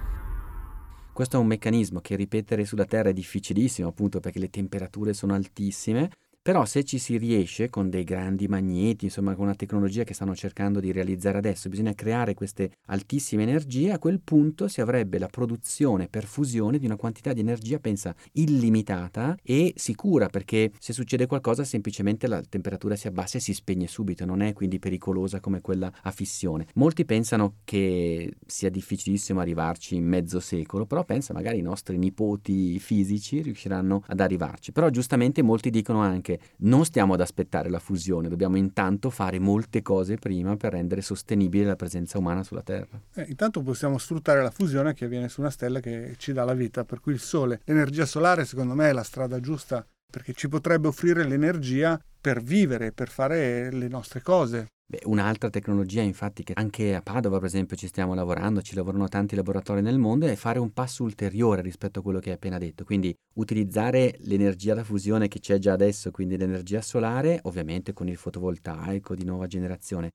Questo 1.13 1.37
è 1.37 1.39
un 1.39 1.45
meccanismo 1.45 1.99
che 1.99 2.15
ripetere 2.15 2.65
sulla 2.65 2.85
Terra 2.85 3.09
è 3.09 3.13
difficilissimo 3.13 3.87
appunto 3.87 4.19
perché 4.19 4.39
le 4.39 4.49
temperature 4.49 5.13
sono 5.13 5.35
altissime, 5.35 6.09
però 6.43 6.65
se 6.65 6.83
ci 6.83 6.99
si 6.99 7.17
riesce 7.17 7.69
con 7.69 7.89
dei 7.89 8.03
grandi 8.03 8.49
magneti, 8.49 9.05
insomma 9.05 9.33
con 9.33 9.45
una 9.45 9.55
tecnologia 9.55 10.03
che 10.03 10.13
stanno 10.13 10.35
cercando 10.35 10.81
di 10.81 10.91
realizzare 10.91 11.37
adesso, 11.37 11.69
bisogna 11.69 11.93
creare 11.95 12.33
queste 12.33 12.71
altissime 12.87 13.43
energie, 13.43 13.91
a 13.91 13.97
quel 13.97 14.19
punto 14.21 14.67
si 14.67 14.81
avrebbe 14.81 15.19
la 15.19 15.27
produzione 15.27 16.09
per 16.09 16.25
fusione 16.25 16.79
di 16.79 16.85
una 16.85 16.97
quantità 16.97 17.31
di 17.31 17.39
energia, 17.39 17.79
pensa, 17.79 18.13
illimitata 18.33 19.37
e 19.41 19.71
sicura, 19.77 20.27
perché 20.27 20.73
se 20.79 20.91
succede 20.91 21.27
qualcosa 21.27 21.63
semplicemente 21.63 22.27
la 22.27 22.41
temperatura 22.41 22.97
si 22.97 23.07
abbassa 23.07 23.37
e 23.37 23.41
si 23.41 23.53
spegne 23.53 23.87
subito, 23.87 24.25
non 24.25 24.41
è 24.41 24.51
quindi 24.51 24.79
pericolosa 24.79 25.39
come 25.39 25.61
quella 25.61 25.89
a 26.01 26.11
fissione. 26.11 26.67
Molti 26.73 27.05
pensano 27.05 27.55
che 27.63 28.33
sia 28.45 28.69
difficilissimo 28.69 29.39
arrivarci 29.39 29.95
in 29.95 30.05
mezzo 30.05 30.41
secolo, 30.41 30.85
però 30.85 31.05
pensa 31.05 31.33
magari 31.33 31.59
i 31.59 31.61
nostri 31.61 31.97
nipoti 31.97 32.77
fisici 32.79 33.41
riusciranno 33.41 34.03
ad 34.07 34.19
arrivarci. 34.19 34.73
Però 34.73 34.89
giustamente 34.89 35.41
molti 35.41 35.69
dicono 35.69 36.01
anche 36.01 36.32
perché 36.33 36.55
non 36.59 36.85
stiamo 36.85 37.13
ad 37.13 37.21
aspettare 37.21 37.69
la 37.69 37.79
fusione, 37.79 38.29
dobbiamo 38.29 38.57
intanto 38.57 39.09
fare 39.09 39.39
molte 39.39 39.81
cose 39.81 40.15
prima 40.15 40.55
per 40.55 40.73
rendere 40.73 41.01
sostenibile 41.01 41.65
la 41.65 41.75
presenza 41.75 42.17
umana 42.17 42.43
sulla 42.43 42.61
Terra. 42.61 42.99
Eh, 43.15 43.25
intanto 43.29 43.61
possiamo 43.61 43.97
sfruttare 43.97 44.41
la 44.41 44.51
fusione 44.51 44.93
che 44.93 45.05
avviene 45.05 45.29
su 45.29 45.41
una 45.41 45.49
stella 45.49 45.79
che 45.79 46.15
ci 46.17 46.33
dà 46.33 46.43
la 46.43 46.53
vita, 46.53 46.83
per 46.83 46.99
cui 46.99 47.13
il 47.13 47.19
Sole, 47.19 47.61
l'energia 47.65 48.05
solare 48.05 48.45
secondo 48.45 48.73
me 48.73 48.89
è 48.89 48.93
la 48.93 49.03
strada 49.03 49.39
giusta 49.39 49.85
perché 50.13 50.33
ci 50.33 50.47
potrebbe 50.47 50.89
offrire 50.89 51.23
l'energia 51.23 51.99
per 52.21 52.43
vivere, 52.43 52.91
per 52.91 53.09
fare 53.09 53.71
le 53.71 53.87
nostre 53.87 54.21
cose. 54.21 54.67
Beh, 54.85 55.01
un'altra 55.05 55.49
tecnologia, 55.49 56.01
infatti, 56.01 56.43
che 56.43 56.53
anche 56.55 56.93
a 56.93 57.01
Padova, 57.01 57.37
per 57.37 57.47
esempio, 57.47 57.75
ci 57.75 57.87
stiamo 57.87 58.13
lavorando, 58.13 58.61
ci 58.61 58.75
lavorano 58.75 59.07
tanti 59.07 59.35
laboratori 59.35 59.81
nel 59.81 59.97
mondo, 59.97 60.27
è 60.27 60.35
fare 60.35 60.59
un 60.59 60.71
passo 60.71 61.01
ulteriore 61.01 61.63
rispetto 61.63 61.97
a 61.97 62.01
quello 62.03 62.19
che 62.19 62.29
hai 62.29 62.35
appena 62.35 62.59
detto. 62.59 62.83
Quindi 62.83 63.11
utilizzare 63.37 64.15
l'energia 64.19 64.75
da 64.75 64.83
fusione 64.83 65.27
che 65.27 65.39
c'è 65.39 65.57
già 65.57 65.73
adesso, 65.73 66.11
quindi 66.11 66.37
l'energia 66.37 66.83
solare, 66.83 67.39
ovviamente 67.45 67.93
con 67.93 68.07
il 68.07 68.17
fotovoltaico 68.17 69.15
di 69.15 69.25
nuova 69.25 69.47
generazione. 69.47 70.11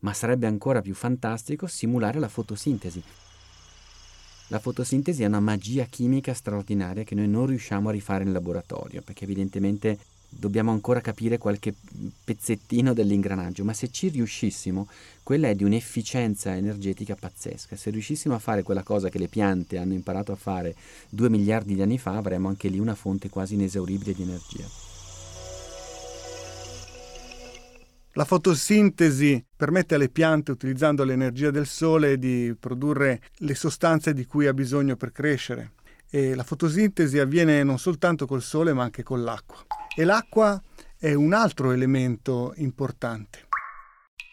Ma 0.00 0.12
sarebbe 0.12 0.48
ancora 0.48 0.80
più 0.80 0.94
fantastico 0.94 1.68
simulare 1.68 2.18
la 2.18 2.28
fotosintesi. 2.28 3.25
La 4.48 4.60
fotosintesi 4.60 5.24
è 5.24 5.26
una 5.26 5.40
magia 5.40 5.86
chimica 5.86 6.32
straordinaria 6.32 7.02
che 7.02 7.16
noi 7.16 7.26
non 7.26 7.46
riusciamo 7.46 7.88
a 7.88 7.92
rifare 7.92 8.22
in 8.22 8.32
laboratorio, 8.32 9.02
perché 9.02 9.24
evidentemente 9.24 9.98
dobbiamo 10.28 10.70
ancora 10.70 11.00
capire 11.00 11.36
qualche 11.36 11.74
pezzettino 12.22 12.92
dell'ingranaggio, 12.92 13.64
ma 13.64 13.72
se 13.72 13.90
ci 13.90 14.08
riuscissimo, 14.08 14.86
quella 15.24 15.48
è 15.48 15.56
di 15.56 15.64
un'efficienza 15.64 16.54
energetica 16.54 17.16
pazzesca. 17.16 17.74
Se 17.74 17.90
riuscissimo 17.90 18.36
a 18.36 18.38
fare 18.38 18.62
quella 18.62 18.84
cosa 18.84 19.08
che 19.08 19.18
le 19.18 19.26
piante 19.28 19.78
hanno 19.78 19.94
imparato 19.94 20.30
a 20.30 20.36
fare 20.36 20.76
due 21.08 21.28
miliardi 21.28 21.74
di 21.74 21.82
anni 21.82 21.98
fa, 21.98 22.16
avremmo 22.16 22.46
anche 22.46 22.68
lì 22.68 22.78
una 22.78 22.94
fonte 22.94 23.28
quasi 23.28 23.54
inesauribile 23.54 24.14
di 24.14 24.22
energia. 24.22 24.85
La 28.16 28.24
fotosintesi 28.24 29.44
permette 29.54 29.94
alle 29.94 30.08
piante, 30.08 30.50
utilizzando 30.50 31.04
l'energia 31.04 31.50
del 31.50 31.66
sole, 31.66 32.16
di 32.16 32.56
produrre 32.58 33.20
le 33.40 33.54
sostanze 33.54 34.14
di 34.14 34.24
cui 34.24 34.46
ha 34.46 34.54
bisogno 34.54 34.96
per 34.96 35.12
crescere. 35.12 35.72
E 36.08 36.34
la 36.34 36.42
fotosintesi 36.42 37.18
avviene 37.18 37.62
non 37.62 37.78
soltanto 37.78 38.26
col 38.26 38.40
sole, 38.40 38.72
ma 38.72 38.84
anche 38.84 39.02
con 39.02 39.22
l'acqua. 39.22 39.58
E 39.94 40.04
l'acqua 40.04 40.58
è 40.96 41.12
un 41.12 41.34
altro 41.34 41.72
elemento 41.72 42.54
importante. 42.56 43.48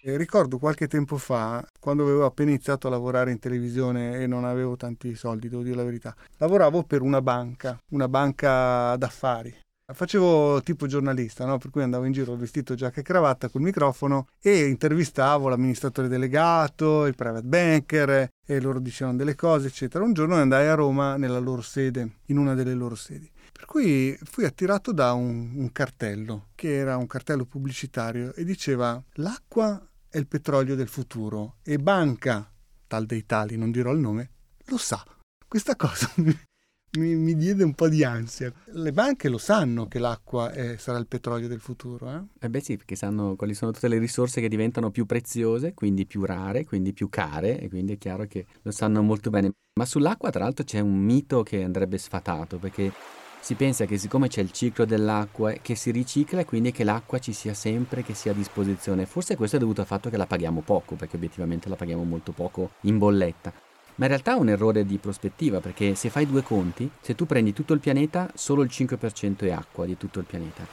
E 0.01 0.15
ricordo 0.15 0.59
qualche 0.59 0.87
tempo 0.87 1.17
fa, 1.17 1.61
quando 1.77 2.03
avevo 2.03 2.23
appena 2.23 2.51
iniziato 2.51 2.87
a 2.87 2.89
lavorare 2.89 3.31
in 3.31 3.39
televisione 3.39 4.21
e 4.21 4.27
non 4.27 4.45
avevo 4.45 4.77
tanti 4.77 5.13
soldi, 5.13 5.49
devo 5.49 5.61
dire 5.61 5.75
la 5.75 5.83
verità, 5.83 6.15
lavoravo 6.37 6.83
per 6.83 7.01
una 7.01 7.21
banca, 7.21 7.77
una 7.89 8.07
banca 8.07 8.95
d'affari. 8.95 9.53
Facevo 9.91 10.61
tipo 10.63 10.87
giornalista, 10.87 11.45
no? 11.45 11.57
per 11.57 11.69
cui 11.69 11.83
andavo 11.83 12.05
in 12.05 12.13
giro 12.13 12.35
vestito 12.37 12.73
giacca 12.73 13.01
e 13.01 13.03
cravatta 13.03 13.49
col 13.49 13.61
microfono 13.61 14.27
e 14.41 14.67
intervistavo 14.67 15.49
l'amministratore 15.49 16.07
delegato, 16.07 17.05
il 17.05 17.15
private 17.15 17.45
banker 17.45 18.29
e 18.45 18.61
loro 18.61 18.79
dicevano 18.79 19.17
delle 19.17 19.35
cose, 19.35 19.67
eccetera. 19.67 20.05
Un 20.05 20.13
giorno 20.13 20.35
andai 20.35 20.67
a 20.67 20.75
Roma 20.75 21.17
nella 21.17 21.39
loro 21.39 21.61
sede, 21.61 22.19
in 22.27 22.37
una 22.37 22.53
delle 22.53 22.73
loro 22.73 22.95
sedi. 22.95 23.29
Per 23.51 23.65
cui 23.65 24.17
fui 24.23 24.45
attirato 24.45 24.93
da 24.93 25.11
un, 25.11 25.51
un 25.55 25.71
cartello, 25.73 26.47
che 26.55 26.75
era 26.75 26.95
un 26.95 27.07
cartello 27.07 27.45
pubblicitario, 27.45 28.33
e 28.35 28.45
diceva 28.45 29.03
l'acqua 29.15 29.85
è 30.07 30.17
il 30.17 30.27
petrolio 30.27 30.75
del 30.75 30.87
futuro 30.87 31.55
e 31.61 31.77
banca, 31.77 32.49
tal 32.87 33.05
dei 33.05 33.25
tali, 33.25 33.57
non 33.57 33.69
dirò 33.69 33.91
il 33.91 33.99
nome, 33.99 34.29
lo 34.65 34.77
sa. 34.77 35.03
Questa 35.45 35.75
cosa 35.75 36.09
mi, 36.97 37.15
mi, 37.15 37.35
diede 37.35 37.63
un 37.63 37.73
po' 37.73 37.89
di 37.89 38.03
ansia. 38.03 38.51
Le 38.65 38.91
banche 38.91 39.29
lo 39.29 39.37
sanno 39.37 39.87
che 39.87 39.99
l'acqua 39.99 40.51
è, 40.51 40.77
sarà 40.77 40.97
il 40.97 41.07
petrolio 41.07 41.47
del 41.47 41.59
futuro. 41.59 42.09
Eh? 42.11 42.45
eh 42.45 42.49
beh 42.49 42.61
sì, 42.61 42.77
perché 42.77 42.95
sanno 42.95 43.35
quali 43.35 43.53
sono 43.53 43.71
tutte 43.71 43.87
le 43.87 43.97
risorse 43.97 44.41
che 44.41 44.47
diventano 44.47 44.91
più 44.91 45.05
preziose, 45.05 45.73
quindi 45.73 46.05
più 46.05 46.25
rare, 46.25 46.65
quindi 46.65 46.93
più 46.93 47.09
care 47.09 47.59
e 47.59 47.69
quindi 47.69 47.93
è 47.93 47.97
chiaro 47.97 48.25
che 48.25 48.45
lo 48.61 48.71
sanno 48.71 49.01
molto 49.01 49.29
bene. 49.29 49.51
Ma 49.75 49.85
sull'acqua 49.85 50.29
tra 50.29 50.43
l'altro 50.43 50.63
c'è 50.63 50.79
un 50.79 50.95
mito 50.95 51.41
che 51.41 51.63
andrebbe 51.63 51.97
sfatato 51.97 52.57
perché 52.57 52.91
si 53.39 53.55
pensa 53.55 53.85
che 53.85 53.97
siccome 53.97 54.29
c'è 54.29 54.41
il 54.41 54.51
ciclo 54.51 54.85
dell'acqua 54.85 55.51
che 55.53 55.75
si 55.75 55.91
ricicla 55.91 56.41
e 56.41 56.45
quindi 56.45 56.71
che 56.71 56.83
l'acqua 56.83 57.19
ci 57.19 57.33
sia 57.33 57.53
sempre, 57.53 58.03
che 58.03 58.13
sia 58.13 58.31
a 58.31 58.35
disposizione. 58.35 59.05
Forse 59.05 59.35
questo 59.35 59.57
è 59.57 59.59
dovuto 59.59 59.81
al 59.81 59.87
fatto 59.87 60.09
che 60.09 60.17
la 60.17 60.27
paghiamo 60.27 60.61
poco, 60.61 60.95
perché 60.95 61.15
obiettivamente 61.15 61.67
la 61.67 61.75
paghiamo 61.75 62.03
molto 62.03 62.31
poco 62.31 62.71
in 62.81 62.97
bolletta. 62.99 63.72
Ma 63.95 64.05
in 64.05 64.11
realtà 64.11 64.33
è 64.33 64.39
un 64.39 64.49
errore 64.49 64.85
di 64.85 64.97
prospettiva, 64.97 65.59
perché 65.59 65.93
se 65.93 66.09
fai 66.09 66.25
due 66.25 66.41
conti, 66.41 66.89
se 66.99 67.13
tu 67.13 67.25
prendi 67.25 67.53
tutto 67.53 67.73
il 67.73 67.79
pianeta, 67.79 68.29
solo 68.33 68.63
il 68.63 68.69
5% 68.71 69.39
è 69.39 69.51
acqua 69.51 69.85
di 69.85 69.97
tutto 69.97 70.19
il 70.19 70.25
pianeta. 70.25 70.65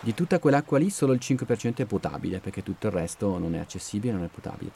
Di 0.00 0.14
tutta 0.14 0.38
quell'acqua 0.38 0.78
lì 0.78 0.90
solo 0.90 1.12
il 1.12 1.20
5% 1.22 1.76
è 1.76 1.84
potabile, 1.84 2.40
perché 2.40 2.62
tutto 2.62 2.88
il 2.88 2.92
resto 2.92 3.38
non 3.38 3.54
è 3.54 3.58
accessibile, 3.58 4.12
non 4.12 4.24
è 4.24 4.28
potabile. 4.28 4.72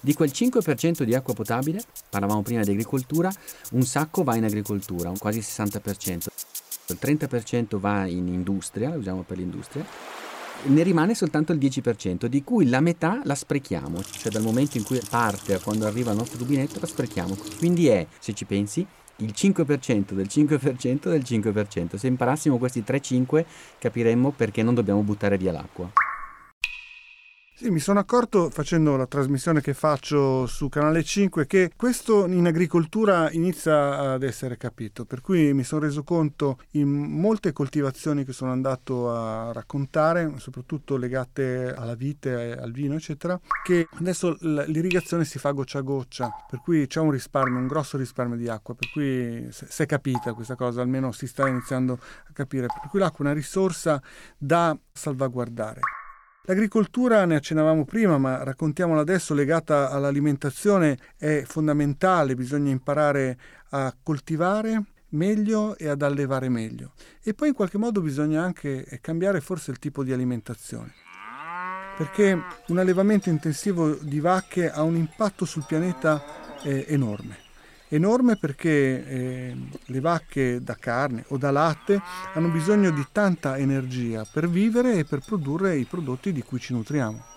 Di 0.00 0.12
quel 0.14 0.30
5% 0.32 1.02
di 1.02 1.14
acqua 1.14 1.34
potabile, 1.34 1.82
parlavamo 2.10 2.42
prima 2.42 2.62
di 2.62 2.70
agricoltura, 2.70 3.32
un 3.72 3.82
sacco 3.82 4.22
va 4.22 4.36
in 4.36 4.44
agricoltura, 4.44 5.12
quasi 5.18 5.38
il 5.38 5.44
60%. 5.48 6.26
Il 6.88 6.98
30% 7.00 7.76
va 7.78 8.06
in 8.06 8.28
industria, 8.28 8.90
lo 8.90 8.98
usiamo 8.98 9.22
per 9.22 9.38
l'industria, 9.38 9.84
ne 10.62 10.82
rimane 10.82 11.14
soltanto 11.14 11.52
il 11.52 11.58
10%, 11.58 12.26
di 12.26 12.42
cui 12.42 12.68
la 12.68 12.80
metà 12.80 13.20
la 13.24 13.34
sprechiamo, 13.34 14.02
cioè 14.02 14.32
dal 14.32 14.42
momento 14.42 14.78
in 14.78 14.84
cui 14.84 15.00
parte 15.08 15.54
a 15.54 15.60
quando 15.60 15.86
arriva 15.86 16.12
il 16.12 16.16
nostro 16.16 16.38
rubinetto 16.38 16.78
la 16.80 16.86
sprechiamo. 16.86 17.36
Quindi 17.58 17.88
è, 17.88 18.06
se 18.18 18.32
ci 18.32 18.44
pensi, 18.44 18.86
il 19.16 19.32
5% 19.34 20.12
del 20.12 20.26
5% 20.28 21.08
del 21.08 21.22
5%. 21.24 21.96
Se 21.96 22.06
imparassimo 22.06 22.58
questi 22.58 22.82
3-5 22.86 23.44
capiremmo 23.78 24.32
perché 24.32 24.62
non 24.62 24.74
dobbiamo 24.74 25.02
buttare 25.02 25.36
via 25.36 25.52
l'acqua. 25.52 25.90
Sì, 27.56 27.70
mi 27.70 27.78
sono 27.78 28.00
accorto 28.00 28.50
facendo 28.50 28.96
la 28.96 29.06
trasmissione 29.06 29.60
che 29.60 29.74
faccio 29.74 30.44
su 30.48 30.68
Canale 30.68 31.04
5 31.04 31.46
che 31.46 31.70
questo 31.76 32.26
in 32.26 32.46
agricoltura 32.46 33.30
inizia 33.30 34.14
ad 34.14 34.24
essere 34.24 34.56
capito, 34.56 35.04
per 35.04 35.20
cui 35.20 35.54
mi 35.54 35.62
sono 35.62 35.82
reso 35.82 36.02
conto 36.02 36.58
in 36.72 36.88
molte 36.88 37.52
coltivazioni 37.52 38.24
che 38.24 38.32
sono 38.32 38.50
andato 38.50 39.08
a 39.08 39.52
raccontare, 39.52 40.32
soprattutto 40.38 40.96
legate 40.96 41.72
alla 41.72 41.94
vite, 41.94 42.56
al 42.56 42.72
vino, 42.72 42.96
eccetera, 42.96 43.38
che 43.62 43.86
adesso 44.00 44.36
l'irrigazione 44.40 45.24
si 45.24 45.38
fa 45.38 45.52
goccia 45.52 45.78
a 45.78 45.82
goccia, 45.82 46.30
per 46.50 46.60
cui 46.60 46.88
c'è 46.88 46.98
un 46.98 47.12
risparmio, 47.12 47.60
un 47.60 47.68
grosso 47.68 47.96
risparmio 47.96 48.36
di 48.36 48.48
acqua, 48.48 48.74
per 48.74 48.90
cui 48.90 49.46
si 49.52 49.82
è 49.82 49.86
capita 49.86 50.32
questa 50.32 50.56
cosa, 50.56 50.82
almeno 50.82 51.12
si 51.12 51.28
sta 51.28 51.46
iniziando 51.46 52.00
a 52.28 52.32
capire, 52.32 52.66
per 52.66 52.90
cui 52.90 52.98
l'acqua 52.98 53.24
è 53.24 53.28
una 53.28 53.32
risorsa 53.32 54.02
da 54.36 54.76
salvaguardare. 54.90 55.80
L'agricoltura, 56.46 57.24
ne 57.24 57.36
accennavamo 57.36 57.86
prima, 57.86 58.18
ma 58.18 58.44
raccontiamola 58.44 59.00
adesso, 59.00 59.32
legata 59.32 59.90
all'alimentazione 59.90 60.98
è 61.16 61.42
fondamentale, 61.46 62.34
bisogna 62.34 62.70
imparare 62.70 63.38
a 63.70 63.94
coltivare 64.02 64.82
meglio 65.10 65.74
e 65.78 65.88
ad 65.88 66.02
allevare 66.02 66.50
meglio. 66.50 66.92
E 67.22 67.32
poi 67.32 67.48
in 67.48 67.54
qualche 67.54 67.78
modo 67.78 68.02
bisogna 68.02 68.42
anche 68.42 68.86
cambiare 69.00 69.40
forse 69.40 69.70
il 69.70 69.78
tipo 69.78 70.04
di 70.04 70.12
alimentazione. 70.12 70.92
Perché 71.96 72.38
un 72.66 72.78
allevamento 72.78 73.30
intensivo 73.30 73.94
di 73.94 74.20
vacche 74.20 74.70
ha 74.70 74.82
un 74.82 74.96
impatto 74.96 75.46
sul 75.46 75.64
pianeta 75.66 76.22
eh, 76.62 76.84
enorme 76.88 77.43
enorme 77.94 78.36
perché 78.36 79.06
eh, 79.06 79.56
le 79.86 80.00
vacche 80.00 80.60
da 80.62 80.74
carne 80.74 81.24
o 81.28 81.36
da 81.36 81.50
latte 81.50 82.00
hanno 82.34 82.48
bisogno 82.48 82.90
di 82.90 83.04
tanta 83.12 83.56
energia 83.56 84.24
per 84.30 84.48
vivere 84.48 84.94
e 84.94 85.04
per 85.04 85.20
produrre 85.20 85.76
i 85.76 85.84
prodotti 85.84 86.32
di 86.32 86.42
cui 86.42 86.58
ci 86.58 86.72
nutriamo. 86.72 87.32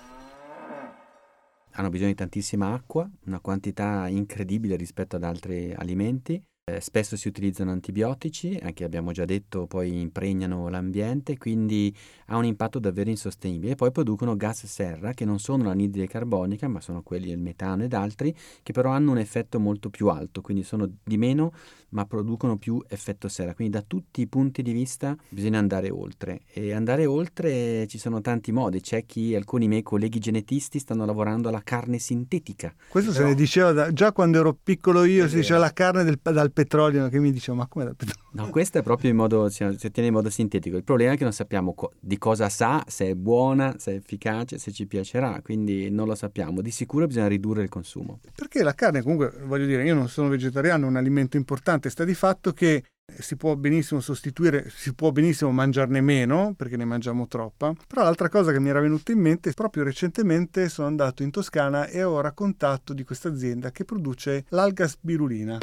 Hanno 1.73 1.89
bisogno 1.89 2.09
di 2.09 2.15
tantissima 2.15 2.73
acqua, 2.73 3.07
una 3.25 3.39
quantità 3.39 4.07
incredibile 4.07 4.75
rispetto 4.75 5.15
ad 5.15 5.23
altri 5.23 5.73
alimenti 5.73 6.43
eh, 6.69 6.81
spesso 6.81 7.15
si 7.15 7.29
utilizzano 7.29 7.71
antibiotici, 7.71 8.59
anche 8.61 8.83
abbiamo 8.83 9.13
già 9.13 9.23
detto, 9.23 9.67
poi 9.67 10.01
impregnano 10.01 10.67
l'ambiente, 10.67 11.37
quindi 11.37 11.95
ha 12.25 12.35
un 12.35 12.43
impatto 12.43 12.77
davvero 12.77 13.09
insostenibile. 13.09 13.75
Poi 13.75 13.89
producono 13.89 14.35
gas 14.35 14.65
serra, 14.65 15.13
che 15.13 15.23
non 15.23 15.39
sono 15.39 15.63
l'anidride 15.63 16.07
carbonica, 16.07 16.67
ma 16.67 16.81
sono 16.81 17.03
quelli 17.03 17.27
del 17.27 17.39
metano 17.39 17.83
ed 17.83 17.93
altri, 17.93 18.35
che 18.63 18.73
però 18.73 18.89
hanno 18.89 19.11
un 19.11 19.17
effetto 19.17 19.61
molto 19.61 19.89
più 19.89 20.09
alto, 20.09 20.41
quindi 20.41 20.63
sono 20.63 20.89
di 21.05 21.17
meno, 21.17 21.53
ma 21.89 22.05
producono 22.05 22.57
più 22.57 22.83
effetto 22.87 23.27
serra. 23.27 23.53
Quindi 23.53 23.77
da 23.77 23.83
tutti 23.85 24.21
i 24.21 24.27
punti 24.27 24.61
di 24.61 24.71
vista 24.71 25.15
bisogna 25.29 25.59
andare 25.59 25.89
oltre. 25.89 26.41
E 26.51 26.73
andare 26.73 27.05
oltre 27.05 27.87
ci 27.87 27.97
sono 27.97 28.21
tanti 28.21 28.51
modi. 28.51 28.81
C'è 28.81 29.05
chi, 29.05 29.35
alcuni 29.35 29.67
miei 29.67 29.83
colleghi 29.83 30.19
genetisti, 30.19 30.79
stanno 30.79 31.05
lavorando 31.05 31.49
alla 31.49 31.61
carne 31.63 31.99
sintetica. 31.99 32.73
Questo 32.89 33.11
però... 33.11 33.23
se 33.23 33.29
ne 33.29 33.35
diceva 33.35 33.71
da, 33.71 33.93
già 33.93 34.11
quando 34.11 34.39
ero 34.39 34.53
piccolo 34.53 35.03
io, 35.03 35.27
si 35.27 35.35
diceva 35.35 35.59
la 35.59 35.73
carne 35.73 36.03
del, 36.03 36.19
dal 36.21 36.51
petrolio 36.51 37.09
che 37.09 37.19
mi 37.19 37.31
dicevo 37.31 37.57
ma 37.57 37.67
come 37.67 37.85
dal 37.85 37.95
petrolio? 37.95 38.25
No, 38.37 38.49
questo 38.49 38.77
è 38.77 38.83
proprio 38.83 39.09
in 39.09 39.15
modo, 39.15 39.49
si 39.49 39.63
ottiene 39.63 40.09
in 40.09 40.13
modo 40.13 40.29
sintetico. 40.29 40.77
Il 40.77 40.83
problema 40.83 41.13
è 41.13 41.17
che 41.17 41.23
non 41.23 41.33
sappiamo 41.33 41.73
co- 41.73 41.93
di 41.99 42.19
cosa 42.19 42.49
sa, 42.49 42.83
se 42.87 43.07
è 43.07 43.15
buona, 43.15 43.75
se 43.79 43.93
è 43.93 43.95
efficace, 43.95 44.59
se 44.59 44.71
ci 44.71 44.85
piacerà, 44.85 45.41
quindi 45.41 45.89
non 45.89 46.07
lo 46.07 46.13
sappiamo. 46.13 46.61
Di 46.61 46.69
sicuro 46.69 47.07
bisogna 47.07 47.27
ridurre 47.27 47.63
il 47.63 47.69
consumo. 47.69 48.19
Perché 48.35 48.61
la 48.61 48.75
carne 48.75 49.01
comunque, 49.01 49.33
voglio 49.45 49.65
dire, 49.65 49.83
io 49.83 49.95
non 49.95 50.07
sono 50.07 50.27
vegetariano, 50.27 50.85
è 50.85 50.89
un 50.89 50.97
alimento 50.97 51.35
importante, 51.35 51.76
sta 51.89 52.03
di 52.03 52.13
fatto 52.13 52.51
che 52.53 52.83
si 53.19 53.37
può 53.37 53.55
benissimo 53.55 54.01
sostituire, 54.01 54.69
si 54.69 54.93
può 54.93 55.11
benissimo 55.11 55.51
mangiarne 55.51 56.01
meno 56.01 56.53
perché 56.55 56.75
ne 56.75 56.85
mangiamo 56.85 57.27
troppa. 57.27 57.73
Però 57.87 58.03
l'altra 58.03 58.29
cosa 58.29 58.51
che 58.51 58.59
mi 58.59 58.69
era 58.69 58.81
venuta 58.81 59.11
in 59.11 59.19
mente, 59.19 59.53
proprio 59.53 59.83
recentemente 59.83 60.67
sono 60.67 60.87
andato 60.87 61.23
in 61.23 61.31
Toscana 61.31 61.87
e 61.87 62.03
ho 62.03 62.19
raccontato 62.19 62.93
di 62.93 63.03
questa 63.03 63.29
azienda 63.29 63.71
che 63.71 63.85
produce 63.85 64.45
l'alga 64.49 64.87
spirulina 64.87 65.57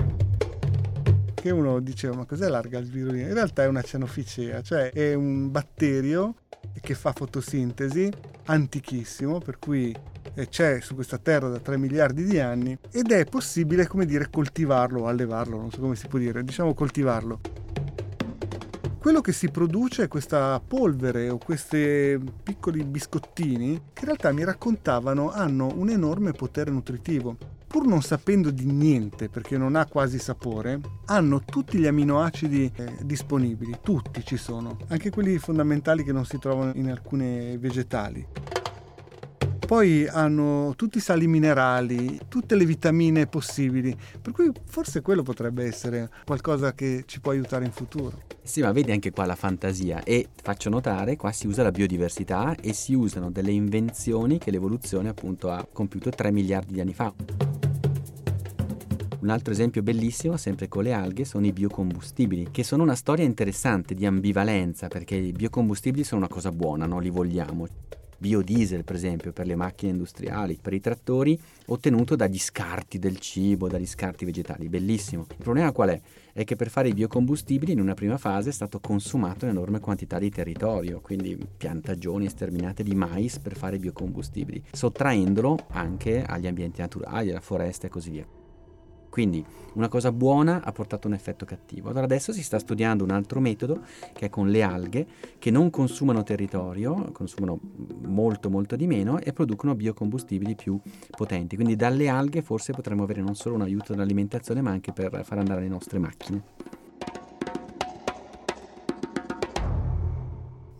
che 1.44 1.50
uno 1.50 1.78
diceva 1.80 2.16
ma 2.16 2.24
cos'è 2.24 2.48
l'alga 2.48 2.82
sbirulina? 2.82 3.28
In 3.28 3.34
realtà 3.34 3.64
è 3.64 3.66
una 3.66 3.82
cianoficea, 3.82 4.62
cioè 4.62 4.90
è 4.90 5.12
un 5.12 5.50
batterio 5.50 6.36
che 6.80 6.94
fa 6.94 7.12
fotosintesi 7.12 8.10
antichissimo, 8.46 9.38
per 9.38 9.58
cui 9.58 9.94
eh, 10.34 10.48
c'è 10.48 10.80
su 10.80 10.94
questa 10.94 11.18
terra 11.18 11.48
da 11.48 11.58
3 11.58 11.76
miliardi 11.76 12.24
di 12.24 12.38
anni 12.38 12.76
ed 12.90 13.10
è 13.10 13.24
possibile, 13.24 13.86
come 13.86 14.06
dire, 14.06 14.28
coltivarlo 14.30 15.06
allevarlo, 15.06 15.58
non 15.58 15.70
so 15.70 15.80
come 15.80 15.96
si 15.96 16.08
può 16.08 16.18
dire, 16.18 16.42
diciamo 16.44 16.74
coltivarlo. 16.74 17.40
Quello 18.98 19.20
che 19.20 19.32
si 19.32 19.50
produce 19.50 20.04
è 20.04 20.08
questa 20.08 20.58
polvere 20.66 21.28
o 21.28 21.36
questi 21.36 22.18
piccoli 22.42 22.82
biscottini 22.84 23.74
che 23.92 24.00
in 24.00 24.06
realtà 24.06 24.32
mi 24.32 24.44
raccontavano 24.44 25.30
hanno 25.30 25.70
un 25.74 25.90
enorme 25.90 26.32
potere 26.32 26.70
nutritivo 26.70 27.36
pur 27.74 27.88
non 27.88 28.02
sapendo 28.02 28.52
di 28.52 28.66
niente 28.66 29.28
perché 29.28 29.58
non 29.58 29.74
ha 29.74 29.86
quasi 29.86 30.20
sapore, 30.20 30.78
hanno 31.06 31.40
tutti 31.44 31.76
gli 31.76 31.88
aminoacidi 31.88 32.70
eh, 32.72 32.98
disponibili, 33.02 33.78
tutti 33.82 34.24
ci 34.24 34.36
sono, 34.36 34.78
anche 34.86 35.10
quelli 35.10 35.36
fondamentali 35.38 36.04
che 36.04 36.12
non 36.12 36.24
si 36.24 36.38
trovano 36.38 36.70
in 36.76 36.88
alcune 36.88 37.58
vegetali. 37.58 38.24
Poi 39.66 40.06
hanno 40.06 40.74
tutti 40.76 40.98
i 40.98 41.00
sali 41.00 41.26
minerali, 41.26 42.20
tutte 42.28 42.54
le 42.54 42.64
vitamine 42.64 43.26
possibili, 43.26 43.96
per 44.22 44.32
cui 44.32 44.52
forse 44.66 45.00
quello 45.00 45.24
potrebbe 45.24 45.64
essere 45.64 46.10
qualcosa 46.24 46.74
che 46.74 47.02
ci 47.06 47.20
può 47.20 47.32
aiutare 47.32 47.64
in 47.64 47.72
futuro. 47.72 48.22
Sì, 48.40 48.60
ma 48.60 48.70
vedi 48.70 48.92
anche 48.92 49.10
qua 49.10 49.24
la 49.24 49.34
fantasia 49.34 50.04
e 50.04 50.28
faccio 50.40 50.70
notare, 50.70 51.16
qua 51.16 51.32
si 51.32 51.48
usa 51.48 51.64
la 51.64 51.72
biodiversità 51.72 52.54
e 52.60 52.72
si 52.72 52.94
usano 52.94 53.32
delle 53.32 53.50
invenzioni 53.50 54.38
che 54.38 54.52
l'evoluzione 54.52 55.08
appunto 55.08 55.50
ha 55.50 55.66
compiuto 55.72 56.10
3 56.10 56.30
miliardi 56.30 56.74
di 56.74 56.80
anni 56.80 56.94
fa. 56.94 57.12
Un 59.24 59.30
altro 59.30 59.54
esempio 59.54 59.82
bellissimo, 59.82 60.36
sempre 60.36 60.68
con 60.68 60.82
le 60.82 60.92
alghe, 60.92 61.24
sono 61.24 61.46
i 61.46 61.52
biocombustibili, 61.52 62.48
che 62.50 62.62
sono 62.62 62.82
una 62.82 62.94
storia 62.94 63.24
interessante 63.24 63.94
di 63.94 64.04
ambivalenza, 64.04 64.88
perché 64.88 65.14
i 65.14 65.32
biocombustibili 65.32 66.04
sono 66.04 66.20
una 66.20 66.28
cosa 66.28 66.52
buona, 66.52 66.84
non 66.84 67.00
li 67.00 67.08
vogliamo. 67.08 67.66
Biodiesel, 68.18 68.84
per 68.84 68.96
esempio, 68.96 69.32
per 69.32 69.46
le 69.46 69.54
macchine 69.54 69.92
industriali, 69.92 70.58
per 70.60 70.74
i 70.74 70.80
trattori, 70.80 71.40
ottenuto 71.68 72.16
dagli 72.16 72.38
scarti 72.38 72.98
del 72.98 73.18
cibo, 73.18 73.66
dagli 73.66 73.86
scarti 73.86 74.26
vegetali. 74.26 74.68
Bellissimo. 74.68 75.24
Il 75.30 75.42
problema 75.42 75.72
qual 75.72 75.88
è? 75.88 76.00
È 76.34 76.44
che 76.44 76.54
per 76.54 76.68
fare 76.68 76.88
i 76.88 76.94
biocombustibili 76.94 77.72
in 77.72 77.80
una 77.80 77.94
prima 77.94 78.18
fase 78.18 78.50
è 78.50 78.52
stato 78.52 78.78
consumato 78.78 79.46
un'enorme 79.46 79.80
quantità 79.80 80.18
di 80.18 80.28
territorio, 80.28 81.00
quindi 81.00 81.34
piantagioni 81.56 82.28
sterminate 82.28 82.82
di 82.82 82.94
mais 82.94 83.38
per 83.38 83.56
fare 83.56 83.76
i 83.76 83.78
biocombustibili, 83.78 84.62
sottraendolo 84.70 85.56
anche 85.70 86.22
agli 86.22 86.46
ambienti 86.46 86.82
naturali, 86.82 87.30
alla 87.30 87.40
foresta 87.40 87.86
e 87.86 87.90
così 87.90 88.10
via. 88.10 88.42
Quindi 89.14 89.44
una 89.74 89.86
cosa 89.86 90.10
buona 90.10 90.60
ha 90.64 90.72
portato 90.72 91.06
un 91.06 91.14
effetto 91.14 91.44
cattivo. 91.44 91.88
Allora 91.88 92.02
adesso 92.02 92.32
si 92.32 92.42
sta 92.42 92.58
studiando 92.58 93.04
un 93.04 93.10
altro 93.10 93.38
metodo 93.38 93.82
che 94.12 94.26
è 94.26 94.28
con 94.28 94.48
le 94.48 94.60
alghe 94.62 95.06
che 95.38 95.52
non 95.52 95.70
consumano 95.70 96.24
territorio, 96.24 97.12
consumano 97.12 97.60
molto 98.06 98.50
molto 98.50 98.74
di 98.74 98.88
meno 98.88 99.20
e 99.20 99.32
producono 99.32 99.76
biocombustibili 99.76 100.56
più 100.56 100.80
potenti. 101.16 101.54
Quindi 101.54 101.76
dalle 101.76 102.08
alghe 102.08 102.42
forse 102.42 102.72
potremmo 102.72 103.04
avere 103.04 103.20
non 103.20 103.36
solo 103.36 103.54
un 103.54 103.60
aiuto 103.62 103.92
nell'alimentazione 103.92 104.60
ma 104.60 104.72
anche 104.72 104.92
per 104.92 105.24
far 105.24 105.38
andare 105.38 105.60
le 105.60 105.68
nostre 105.68 106.00
macchine. 106.00 106.83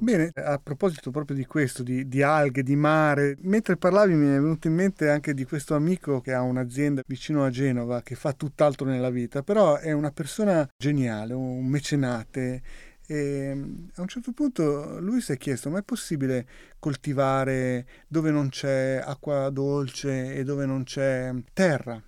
Bene, 0.04 0.32
a 0.34 0.58
proposito 0.58 1.10
proprio 1.10 1.34
di 1.34 1.46
questo, 1.46 1.82
di, 1.82 2.06
di, 2.06 2.20
alghe, 2.20 2.62
di 2.62 2.76
mare, 2.76 3.38
mentre 3.40 3.78
parlavi 3.78 4.12
mi 4.12 4.26
è 4.26 4.38
venuto 4.38 4.66
in 4.68 4.74
mente 4.74 5.08
anche 5.08 5.32
di 5.32 5.46
questo 5.46 5.74
amico 5.74 6.20
che 6.20 6.34
ha 6.34 6.42
un'azienda 6.42 7.00
vicino 7.06 7.42
a 7.42 7.48
Genova 7.48 8.02
che 8.02 8.14
fa 8.14 8.34
tutt'altro 8.34 8.86
nella 8.86 9.08
vita, 9.08 9.42
però 9.42 9.78
è 9.78 9.92
una 9.92 10.10
persona 10.10 10.68
geniale, 10.76 11.32
un 11.32 11.64
mecenate. 11.64 12.60
E 13.06 13.48
a 13.94 14.00
un 14.02 14.06
certo 14.06 14.32
punto 14.32 15.00
lui 15.00 15.22
si 15.22 15.32
è 15.32 15.38
chiesto: 15.38 15.70
ma 15.70 15.78
è 15.78 15.82
possibile 15.82 16.46
coltivare 16.78 17.86
dove 18.06 18.30
non 18.30 18.50
c'è 18.50 19.00
acqua 19.02 19.48
dolce 19.48 20.34
e 20.34 20.44
dove 20.44 20.66
non 20.66 20.82
c'è 20.84 21.32
terra? 21.54 21.98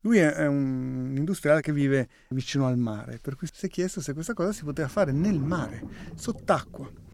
Lui 0.00 0.18
è 0.18 0.46
un 0.46 1.14
industriale 1.16 1.60
che 1.60 1.72
vive 1.72 2.08
vicino 2.30 2.66
al 2.66 2.76
mare, 2.76 3.20
per 3.20 3.36
cui 3.36 3.46
si 3.52 3.66
è 3.66 3.68
chiesto 3.68 4.00
se 4.00 4.14
questa 4.14 4.34
cosa 4.34 4.50
si 4.50 4.64
poteva 4.64 4.88
fare 4.88 5.12
nel 5.12 5.38
mare, 5.38 5.80
sott'acqua. 6.16 7.04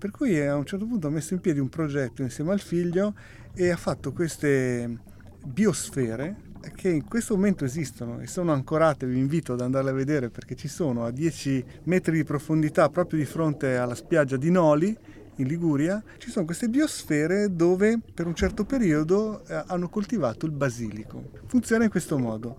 Per 0.00 0.10
cui 0.10 0.40
a 0.40 0.56
un 0.56 0.64
certo 0.64 0.86
punto 0.86 1.08
ha 1.08 1.10
messo 1.10 1.34
in 1.34 1.40
piedi 1.40 1.58
un 1.58 1.68
progetto 1.68 2.22
insieme 2.22 2.52
al 2.52 2.60
figlio 2.60 3.12
e 3.52 3.68
ha 3.68 3.76
fatto 3.76 4.14
queste 4.14 4.98
biosfere 5.44 6.36
che 6.74 6.88
in 6.88 7.04
questo 7.04 7.34
momento 7.34 7.66
esistono 7.66 8.18
e 8.20 8.26
sono 8.26 8.54
ancorate, 8.54 9.04
vi 9.04 9.18
invito 9.18 9.52
ad 9.52 9.60
andarle 9.60 9.90
a 9.90 9.92
vedere 9.92 10.30
perché 10.30 10.56
ci 10.56 10.68
sono 10.68 11.04
a 11.04 11.10
10 11.10 11.64
metri 11.82 12.16
di 12.16 12.24
profondità 12.24 12.88
proprio 12.88 13.18
di 13.18 13.26
fronte 13.26 13.76
alla 13.76 13.94
spiaggia 13.94 14.38
di 14.38 14.50
Noli 14.50 14.96
in 15.36 15.46
Liguria, 15.46 16.02
ci 16.16 16.30
sono 16.30 16.46
queste 16.46 16.70
biosfere 16.70 17.54
dove 17.54 18.00
per 18.14 18.26
un 18.26 18.34
certo 18.34 18.64
periodo 18.64 19.44
eh, 19.46 19.64
hanno 19.66 19.90
coltivato 19.90 20.46
il 20.46 20.52
basilico. 20.52 21.30
Funziona 21.44 21.84
in 21.84 21.90
questo 21.90 22.18
modo. 22.18 22.56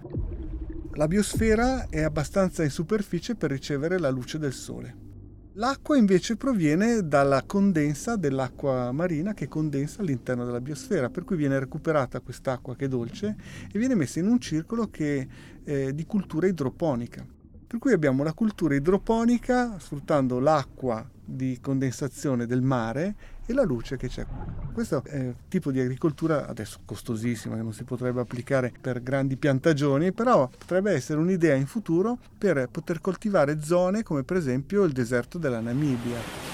La 0.93 1.07
biosfera 1.07 1.87
è 1.89 2.03
abbastanza 2.03 2.63
in 2.63 2.69
superficie 2.69 3.33
per 3.33 3.49
ricevere 3.49 3.97
la 3.97 4.11
luce 4.11 4.37
del 4.37 4.53
sole. 4.53 5.09
L'acqua 5.55 5.97
invece 5.97 6.37
proviene 6.37 7.05
dalla 7.05 7.43
condensa 7.45 8.15
dell'acqua 8.15 8.93
marina 8.93 9.33
che 9.33 9.49
condensa 9.49 10.01
all'interno 10.01 10.45
della 10.45 10.61
biosfera, 10.61 11.09
per 11.09 11.25
cui 11.25 11.35
viene 11.35 11.59
recuperata 11.59 12.21
quest'acqua 12.21 12.73
che 12.77 12.85
è 12.85 12.87
dolce 12.87 13.35
e 13.69 13.77
viene 13.77 13.95
messa 13.95 14.19
in 14.19 14.27
un 14.27 14.39
circolo 14.39 14.89
che, 14.89 15.27
eh, 15.61 15.93
di 15.93 16.05
cultura 16.05 16.47
idroponica. 16.47 17.25
Per 17.67 17.79
cui 17.79 17.91
abbiamo 17.91 18.23
la 18.23 18.31
cultura 18.31 18.75
idroponica 18.75 19.77
sfruttando 19.77 20.39
l'acqua 20.39 21.05
di 21.23 21.57
condensazione 21.61 22.45
del 22.45 22.61
mare 22.61 23.15
e 23.51 23.53
la 23.53 23.63
luce 23.63 23.97
che 23.97 24.07
c'è. 24.07 24.25
Questo 24.73 25.03
è 25.05 25.17
un 25.17 25.35
tipo 25.47 25.71
di 25.71 25.79
agricoltura 25.79 26.47
adesso 26.47 26.79
costosissima 26.85 27.55
che 27.55 27.61
non 27.61 27.73
si 27.73 27.83
potrebbe 27.83 28.21
applicare 28.21 28.71
per 28.79 29.03
grandi 29.03 29.35
piantagioni, 29.35 30.11
però 30.11 30.47
potrebbe 30.47 30.93
essere 30.93 31.19
un'idea 31.19 31.55
in 31.55 31.67
futuro 31.67 32.17
per 32.37 32.67
poter 32.71 33.01
coltivare 33.01 33.61
zone 33.61 34.03
come 34.03 34.23
per 34.23 34.37
esempio 34.37 34.83
il 34.83 34.93
deserto 34.93 35.37
della 35.37 35.59
Namibia 35.59 36.49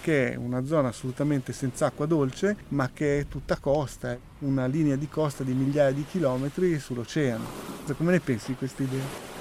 che 0.00 0.32
è 0.32 0.36
una 0.36 0.66
zona 0.66 0.88
assolutamente 0.88 1.54
senza 1.54 1.86
acqua 1.86 2.04
dolce, 2.04 2.56
ma 2.68 2.90
che 2.92 3.20
è 3.20 3.26
tutta 3.26 3.56
costa, 3.56 4.14
una 4.40 4.66
linea 4.66 4.96
di 4.96 5.08
costa 5.08 5.42
di 5.42 5.54
migliaia 5.54 5.92
di 5.92 6.04
chilometri 6.04 6.78
sull'oceano. 6.78 7.44
Come 7.96 8.10
ne 8.10 8.20
pensi 8.20 8.48
di 8.48 8.56
questa 8.58 8.82
idea? 8.82 9.33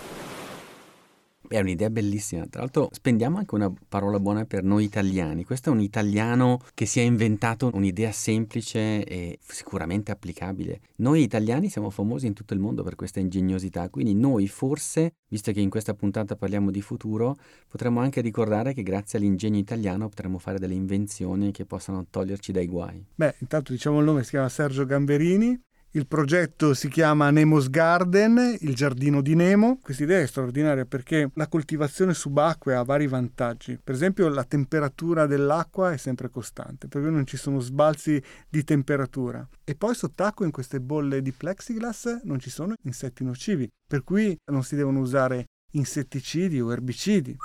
È 1.54 1.60
un'idea 1.60 1.92
bellissima. 1.92 2.48
Tra 2.48 2.62
l'altro 2.62 2.90
spendiamo 2.92 3.38
anche 3.38 3.54
una 3.54 3.72
parola 3.88 4.20
buona 4.20 4.44
per 4.44 4.64
noi 4.64 4.86
italiani. 4.86 5.44
Questo 5.44 5.70
è 5.70 5.72
un 5.72 5.82
italiano 5.82 6.60
che 6.74 6.88
si 6.88 7.00
è 7.00 7.04
inventato 7.04 7.70
un'idea 7.72 8.12
semplice 8.12 9.04
e 9.04 9.38
sicuramente 9.40 10.12
applicabile. 10.12 10.80
Noi 10.96 11.22
italiani 11.22 11.70
siamo 11.70 11.92
famosi 11.92 12.26
in 12.26 12.34
tutto 12.34 12.56
il 12.56 12.60
mondo 12.60 12.82
per 12.82 12.96
questa 12.96 13.20
ingegnosità, 13.20 13.88
quindi 13.92 14.16
noi 14.16 14.48
forse, 14.48 15.14
visto 15.28 15.52
che 15.52 15.60
in 15.60 15.70
questa 15.70 15.94
puntata 15.94 16.36
parliamo 16.36 16.72
di 16.72 16.82
futuro, 16.82 17.36
potremmo 17.68 18.00
anche 18.00 18.22
ricordare 18.22 18.74
che 18.74 18.82
grazie 18.82 19.20
all'ingegno 19.20 19.60
italiano 19.60 20.10
potremmo 20.10 20.40
fare 20.40 20.58
delle 20.58 20.74
invenzioni 20.74 21.52
che 21.52 21.66
possano 21.66 22.08
toglierci 22.10 22.52
dai 22.52 22.66
guai. 22.66 23.06
Beh, 23.14 23.36
intanto 23.38 23.74
diciamo 23.74 24.00
il 24.00 24.06
nome, 24.06 24.24
si 24.24 24.32
chiama 24.32 24.50
Sergio 24.50 24.88
Gamberini, 24.88 25.62
il 25.96 26.08
progetto 26.08 26.74
si 26.74 26.88
chiama 26.88 27.30
Nemo's 27.30 27.70
Garden, 27.70 28.58
il 28.62 28.74
giardino 28.74 29.22
di 29.22 29.36
Nemo. 29.36 29.78
Questa 29.80 30.04
idea 30.04 30.22
è 30.22 30.26
straordinaria 30.26 30.86
perché 30.86 31.30
la 31.36 31.48
coltivazione 31.48 32.16
subacquea 32.16 32.80
ha 32.80 32.84
vari 32.84 33.06
vantaggi. 33.06 33.80
Per 33.84 33.94
esempio 33.94 34.28
la 34.28 34.44
temperatura 34.44 35.28
dell'acqua 35.28 35.92
è 35.92 35.98
sempre 35.98 36.30
costante, 36.30 36.88
per 36.88 37.02
cui 37.02 37.12
non 37.12 37.28
ci 37.28 37.38
sono 37.38 37.60
sbalzi 37.60 38.22
di 38.50 38.64
temperatura. 38.64 39.48
E 39.64 39.76
poi 39.76 39.94
sott'acqua 39.94 40.46
in 40.46 40.52
queste 40.52 40.82
bolle 40.82 41.22
di 41.22 41.32
plexiglass 41.32 42.22
non 42.24 42.40
ci 42.40 42.50
sono 42.50 42.74
insetti 42.84 43.24
nocivi, 43.24 43.70
per 43.88 44.04
cui 44.04 44.36
non 44.46 44.64
si 44.64 44.76
devono 44.76 45.00
usare 45.00 45.46
insetticidi 45.74 46.60
o 46.60 46.72
erbicidi. 46.72 47.38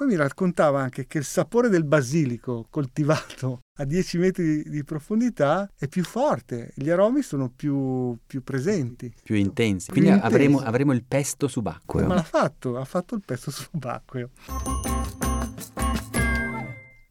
Poi 0.00 0.08
mi 0.08 0.16
raccontava 0.16 0.80
anche 0.80 1.06
che 1.06 1.18
il 1.18 1.24
sapore 1.24 1.68
del 1.68 1.84
basilico 1.84 2.64
coltivato 2.70 3.64
a 3.80 3.84
10 3.84 4.16
metri 4.16 4.62
di 4.62 4.82
profondità 4.82 5.70
è 5.78 5.88
più 5.88 6.04
forte, 6.04 6.72
gli 6.74 6.88
aromi 6.88 7.20
sono 7.20 7.50
più, 7.54 8.16
più 8.26 8.42
presenti. 8.42 9.12
Più 9.22 9.34
intensi. 9.34 9.90
Quindi 9.90 10.08
intensi. 10.08 10.34
Avremo, 10.34 10.60
avremo, 10.60 10.92
il 10.94 11.04
pesto 11.04 11.48
subacqueo. 11.48 12.06
Ma 12.06 12.14
l'ha 12.14 12.22
fatto, 12.22 12.78
ha 12.78 12.84
fatto 12.86 13.14
il 13.14 13.20
pesto 13.22 13.50
subacqueo. 13.50 14.30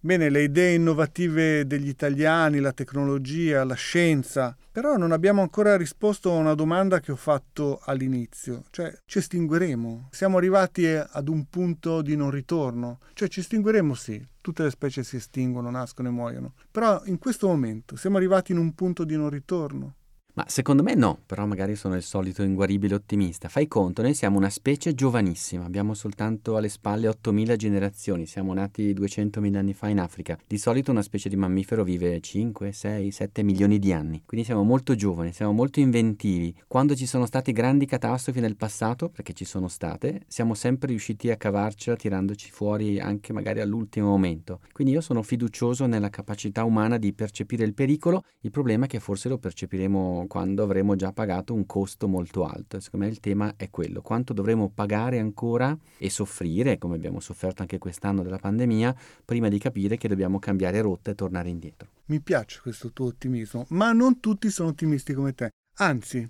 Bene, 0.02 0.30
le 0.30 0.44
idee 0.44 0.76
innovative 0.76 1.68
degli 1.68 1.90
italiani, 1.90 2.62
la 2.62 2.72
tecnologia, 2.72 3.66
la 3.66 3.74
scienza, 3.74 4.56
però 4.72 4.96
non 4.96 5.12
abbiamo 5.12 5.42
ancora 5.42 5.76
risposto 5.76 6.32
a 6.32 6.38
una 6.38 6.54
domanda 6.54 7.02
che 7.02 7.12
ho 7.12 7.18
fatto 7.18 7.82
all'inizio, 7.84 8.64
cioè 8.70 8.98
ci 9.04 9.18
estingueremo? 9.18 10.08
Siamo 10.10 10.38
arrivati 10.38 10.86
ad 10.86 11.28
un 11.28 11.50
punto 11.50 12.02
di 12.02 12.16
non 12.16 12.32
ritorno, 12.32 13.00
cioè 13.12 13.28
ci 13.28 13.42
estingueremo 13.42 13.94
sì, 13.94 14.26
tutte 14.40 14.64
le 14.64 14.70
specie 14.70 15.04
si 15.04 15.18
estinguono, 15.18 15.70
nascono 15.70 16.08
e 16.08 16.12
muoiono, 16.12 16.54
però 16.72 17.02
in 17.04 17.20
questo 17.20 17.48
momento 17.48 17.98
siamo 17.98 18.16
arrivati 18.16 18.54
in 18.54 18.58
un 18.58 18.74
punto 18.74 19.04
di 19.04 19.18
non 19.18 19.30
ritorno. 19.30 19.96
Ma 20.40 20.46
secondo 20.48 20.84
me 20.84 20.96
no, 20.96 21.20
però 21.26 21.46
magari 21.46 21.76
sono 21.76 21.98
il 21.98 22.02
solito 22.02 22.44
inguaribile 22.44 22.96
ottimista. 22.96 23.50
Fai 23.50 23.68
conto, 23.68 24.02
noi 24.02 24.14
siamo 24.14 24.38
una 24.38 24.50
specie 24.50 24.94
giovanissima, 24.94 25.66
abbiamo 25.66 25.94
soltanto 25.94 26.56
alle 26.56 26.70
spalle 26.70 27.10
8.000 27.10 27.58
generazioni, 27.58 28.26
siamo 28.26 28.54
nati 28.54 28.94
200.000 28.94 29.56
anni 29.58 29.74
fa 29.74 29.90
in 29.90 30.00
Africa. 30.00 30.40
Di 30.48 30.58
solito 30.58 30.92
una 30.92 31.02
specie 31.02 31.28
di 31.28 31.36
mammifero 31.36 31.84
vive 31.84 32.22
5, 32.22 32.72
6, 32.72 33.12
7 33.12 33.44
milioni 33.44 33.80
di 33.80 33.92
anni, 33.92 34.24
quindi 34.26 34.46
siamo 34.46 34.64
molto 34.64 34.96
giovani, 34.96 35.34
siamo 35.34 35.52
molto 35.52 35.82
inventivi. 35.82 36.56
Quando 36.68 36.96
ci 36.96 37.06
sono 37.06 37.26
state 37.26 37.52
grandi 37.52 37.86
catastrofi 37.86 38.40
nel 38.40 38.56
passato, 38.56 39.10
perché 39.10 39.34
ci 39.34 39.44
sono 39.44 39.68
state, 39.68 40.22
siamo 40.28 40.54
sempre 40.54 40.88
riusciti 40.88 41.30
a 41.32 41.36
cavarcela 41.36 41.98
tirandoci 41.98 42.50
fuori 42.50 42.98
anche 43.02 43.34
magari 43.34 43.60
all'ultimo 43.60 44.08
momento. 44.08 44.62
Quindi 44.72 44.94
io 44.94 45.02
sono 45.02 45.22
fiducioso 45.22 45.86
nella 45.86 46.10
capacità 46.10 46.64
umana 46.64 46.98
di 46.98 47.12
percepire 47.12 47.66
il 47.66 47.74
pericolo, 47.74 48.24
il 48.40 48.52
problema 48.52 48.86
è 48.86 48.88
che 48.88 49.02
forse 49.02 49.28
lo 49.28 49.38
percepiremo 49.38 50.28
quando 50.30 50.64
avremo 50.64 50.96
già 50.96 51.12
pagato 51.12 51.54
un 51.54 51.66
costo 51.66 52.08
molto 52.08 52.46
alto. 52.46 52.80
Secondo 52.80 53.08
me 53.08 53.12
il 53.12 53.20
tema 53.20 53.56
è 53.58 53.70
quello, 53.70 54.02
quanto 54.02 54.32
dovremo 54.32 54.72
pagare 54.74 55.20
ancora 55.20 55.78
e 55.98 56.10
soffrire, 56.10 56.78
come 56.78 56.96
abbiamo 56.96 57.20
sofferto 57.20 57.64
anche 57.64 57.80
quest'anno 57.80 58.24
della 58.24 58.38
pandemia, 58.38 58.96
prima 59.26 59.50
di 59.50 59.60
capire 59.60 59.98
che 59.98 60.08
dobbiamo 60.08 60.40
cambiare 60.40 60.80
rotta 60.80 61.12
e 61.12 61.16
tornare 61.16 61.50
indietro. 61.50 61.90
Mi 62.06 62.22
piace 62.22 62.60
questo 62.62 62.94
tuo 62.94 63.08
ottimismo, 63.08 63.66
ma 63.70 63.92
non 63.92 64.22
tutti 64.22 64.50
sono 64.50 64.70
ottimisti 64.70 65.14
come 65.14 65.34
te. 65.34 65.50
Anzi, 65.80 66.28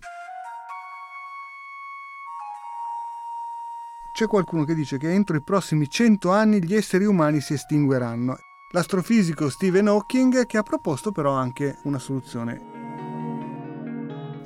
c'è 4.14 4.26
qualcuno 4.26 4.64
che 4.64 4.74
dice 4.74 4.98
che 4.98 5.12
entro 5.12 5.36
i 5.36 5.44
prossimi 5.44 5.88
100 5.88 6.32
anni 6.32 6.64
gli 6.64 6.74
esseri 6.74 7.06
umani 7.06 7.42
si 7.42 7.54
estingueranno. 7.54 8.38
L'astrofisico 8.72 9.50
Stephen 9.50 9.88
Hawking 9.88 10.46
che 10.46 10.58
ha 10.58 10.64
proposto 10.64 11.12
però 11.12 11.32
anche 11.32 11.78
una 11.84 12.00
soluzione 12.00 12.79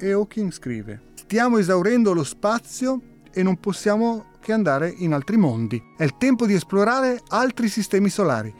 e 0.04 0.12
Hawking 0.12 0.52
scrive 0.52 1.12
Stiamo 1.14 1.58
esaurendo 1.58 2.14
lo 2.14 2.26
spazio 2.26 3.02
e 3.32 3.42
non 3.42 3.58
possiamo 3.58 4.26
che 4.42 4.52
andare 4.52 4.94
in 4.98 5.14
altri 5.14 5.38
mondi. 5.38 5.82
È 5.96 6.04
il 6.04 6.18
tempo 6.18 6.46
di 6.46 6.54
esplorare 6.54 7.22
altri 7.30 7.70
sistemi 7.70 8.10
solari. 8.10 8.54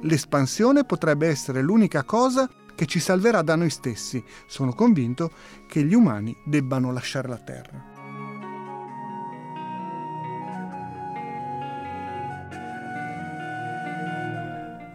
L'espansione 0.00 0.84
potrebbe 0.84 1.28
essere 1.28 1.62
l'unica 1.62 2.02
cosa 2.02 2.50
che 2.74 2.86
ci 2.86 2.98
salverà 2.98 3.42
da 3.42 3.54
noi 3.54 3.70
stessi. 3.70 4.22
Sono 4.46 4.74
convinto 4.74 5.30
che 5.68 5.84
gli 5.84 5.94
umani 5.94 6.36
debbano 6.44 6.92
lasciare 6.92 7.28
la 7.28 7.38
Terra. 7.38 7.84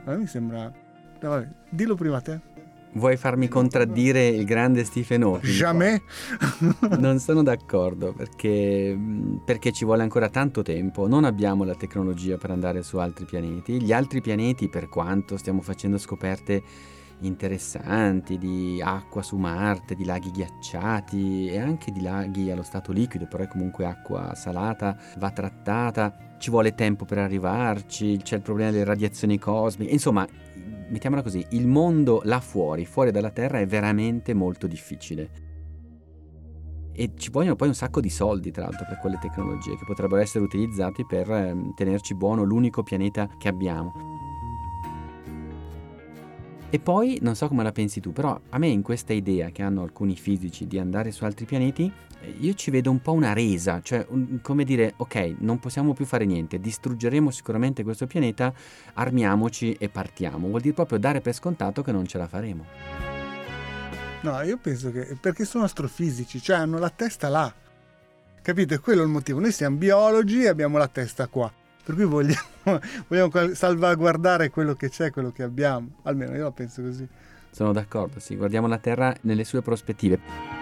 Me 0.05 0.17
mi 0.17 0.27
sembra... 0.27 0.71
Dillo 1.69 1.95
prima 1.95 2.17
a 2.17 2.21
te. 2.21 2.50
Vuoi 2.93 3.15
farmi 3.15 3.47
contraddire 3.47 4.27
il 4.27 4.43
grande 4.43 4.83
Stephen 4.83 5.23
Hawking? 5.23 5.53
Jamais! 5.53 6.01
non 6.99 7.19
sono 7.19 7.41
d'accordo 7.41 8.11
perché, 8.11 8.97
perché, 9.45 9.71
ci 9.71 9.85
vuole 9.85 10.03
ancora 10.03 10.29
tanto 10.29 10.61
tempo. 10.61 11.07
Non 11.07 11.23
abbiamo 11.23 11.63
la 11.63 11.75
tecnologia 11.75 12.37
per 12.37 12.51
andare 12.51 12.83
su 12.83 12.97
altri 12.97 13.23
pianeti. 13.23 13.81
Gli 13.81 13.93
altri 13.93 14.19
pianeti, 14.19 14.67
per 14.67 14.89
quanto 14.89 15.37
stiamo 15.37 15.61
facendo 15.61 15.97
scoperte 15.97 16.61
interessanti, 17.21 18.37
di 18.37 18.81
acqua 18.83 19.21
su 19.21 19.37
Marte, 19.37 19.95
di 19.95 20.03
laghi 20.03 20.31
ghiacciati 20.31 21.47
e 21.47 21.59
anche 21.59 21.91
di 21.91 22.01
laghi 22.01 22.51
allo 22.51 22.63
stato 22.63 22.91
liquido, 22.91 23.25
però 23.27 23.43
è 23.43 23.47
comunque 23.47 23.85
acqua 23.85 24.33
salata, 24.35 24.97
va 25.17 25.31
trattata, 25.31 26.13
ci 26.39 26.49
vuole 26.49 26.73
tempo 26.73 27.05
per 27.05 27.19
arrivarci, 27.19 28.17
c'è 28.17 28.37
il 28.37 28.41
problema 28.41 28.71
delle 28.71 28.83
radiazioni 28.83 29.37
cosmiche, 29.37 29.91
insomma, 29.91 30.27
mettiamola 30.91 31.23
così, 31.23 31.45
il 31.51 31.67
mondo 31.67 32.21
là 32.25 32.39
fuori, 32.39 32.85
fuori 32.85 33.11
dalla 33.11 33.31
Terra 33.31 33.59
è 33.59 33.65
veramente 33.65 34.33
molto 34.33 34.67
difficile 34.67 35.49
e 36.93 37.13
ci 37.15 37.29
vogliono 37.29 37.55
poi 37.55 37.69
un 37.69 37.73
sacco 37.73 38.01
di 38.01 38.09
soldi 38.09 38.51
tra 38.51 38.63
l'altro 38.63 38.85
per 38.87 38.99
quelle 38.99 39.17
tecnologie 39.19 39.77
che 39.77 39.85
potrebbero 39.85 40.21
essere 40.21 40.43
utilizzati 40.43 41.05
per 41.05 41.29
ehm, 41.31 41.73
tenerci 41.73 42.15
buono 42.15 42.43
l'unico 42.43 42.83
pianeta 42.83 43.29
che 43.39 43.47
abbiamo. 43.47 43.93
E 46.69 46.79
poi, 46.79 47.17
non 47.21 47.35
so 47.35 47.47
come 47.49 47.63
la 47.63 47.71
pensi 47.73 47.99
tu, 47.99 48.13
però 48.13 48.39
a 48.49 48.57
me 48.57 48.67
in 48.67 48.81
questa 48.81 49.11
idea 49.11 49.49
che 49.49 49.61
hanno 49.61 49.81
alcuni 49.81 50.15
fisici 50.15 50.67
di 50.67 50.79
andare 50.79 51.11
su 51.11 51.25
altri 51.25 51.45
pianeti, 51.45 51.91
io 52.39 52.53
ci 52.53 52.71
vedo 52.71 52.91
un 52.91 53.01
po' 53.01 53.13
una 53.13 53.33
resa, 53.33 53.81
cioè 53.81 54.05
un, 54.09 54.39
come 54.41 54.63
dire, 54.63 54.93
ok, 54.97 55.35
non 55.39 55.59
possiamo 55.59 55.93
più 55.93 56.05
fare 56.05 56.25
niente, 56.25 56.59
distruggeremo 56.59 57.31
sicuramente 57.31 57.83
questo 57.83 58.07
pianeta, 58.07 58.53
armiamoci 58.93 59.73
e 59.73 59.89
partiamo. 59.89 60.47
Vuol 60.47 60.61
dire 60.61 60.73
proprio 60.73 60.99
dare 60.99 61.21
per 61.21 61.33
scontato 61.33 61.81
che 61.81 61.91
non 61.91 62.05
ce 62.05 62.17
la 62.17 62.27
faremo. 62.27 62.65
No, 64.21 64.41
io 64.41 64.57
penso 64.57 64.91
che 64.91 65.17
perché 65.19 65.45
sono 65.45 65.63
astrofisici, 65.63 66.41
cioè 66.41 66.57
hanno 66.57 66.77
la 66.77 66.89
testa 66.89 67.27
là. 67.27 67.51
Capite? 68.41 68.79
Quello 68.79 69.01
è 69.01 69.05
il 69.05 69.11
motivo. 69.11 69.39
Noi 69.39 69.51
siamo 69.51 69.77
biologi 69.77 70.43
e 70.43 70.47
abbiamo 70.47 70.77
la 70.77 70.87
testa 70.87 71.27
qua. 71.27 71.51
Per 71.83 71.95
cui 71.95 72.05
vogliamo, 72.05 72.39
vogliamo 73.07 73.53
salvaguardare 73.53 74.49
quello 74.49 74.75
che 74.75 74.89
c'è, 74.89 75.11
quello 75.11 75.31
che 75.31 75.43
abbiamo. 75.43 75.89
Almeno 76.03 76.35
io 76.35 76.43
la 76.43 76.51
penso 76.51 76.81
così. 76.81 77.07
Sono 77.49 77.73
d'accordo, 77.73 78.19
sì, 78.19 78.35
guardiamo 78.35 78.67
la 78.67 78.77
Terra 78.77 79.13
nelle 79.21 79.43
sue 79.43 79.61
prospettive. 79.61 80.60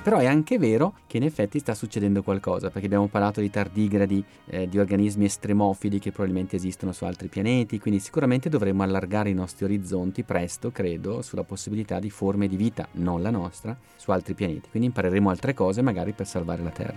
Però 0.00 0.20
è 0.20 0.26
anche 0.26 0.56
vero 0.58 0.94
che 1.06 1.18
in 1.18 1.24
effetti 1.24 1.58
sta 1.58 1.74
succedendo 1.74 2.22
qualcosa, 2.22 2.70
perché 2.70 2.86
abbiamo 2.86 3.08
parlato 3.08 3.42
di 3.42 3.50
tardigradi, 3.50 4.24
eh, 4.46 4.66
di 4.66 4.78
organismi 4.78 5.26
estremofili 5.26 5.98
che 5.98 6.12
probabilmente 6.12 6.56
esistono 6.56 6.92
su 6.92 7.04
altri 7.04 7.28
pianeti, 7.28 7.78
quindi 7.78 8.00
sicuramente 8.00 8.48
dovremmo 8.48 8.82
allargare 8.82 9.28
i 9.28 9.34
nostri 9.34 9.66
orizzonti 9.66 10.22
presto, 10.22 10.70
credo, 10.70 11.20
sulla 11.20 11.44
possibilità 11.44 11.98
di 11.98 12.08
forme 12.08 12.48
di 12.48 12.56
vita, 12.56 12.88
non 12.92 13.20
la 13.20 13.30
nostra, 13.30 13.76
su 13.96 14.10
altri 14.10 14.32
pianeti. 14.32 14.70
Quindi 14.70 14.88
impareremo 14.88 15.28
altre 15.28 15.52
cose 15.52 15.82
magari 15.82 16.12
per 16.12 16.26
salvare 16.26 16.62
la 16.62 16.70
Terra. 16.70 16.96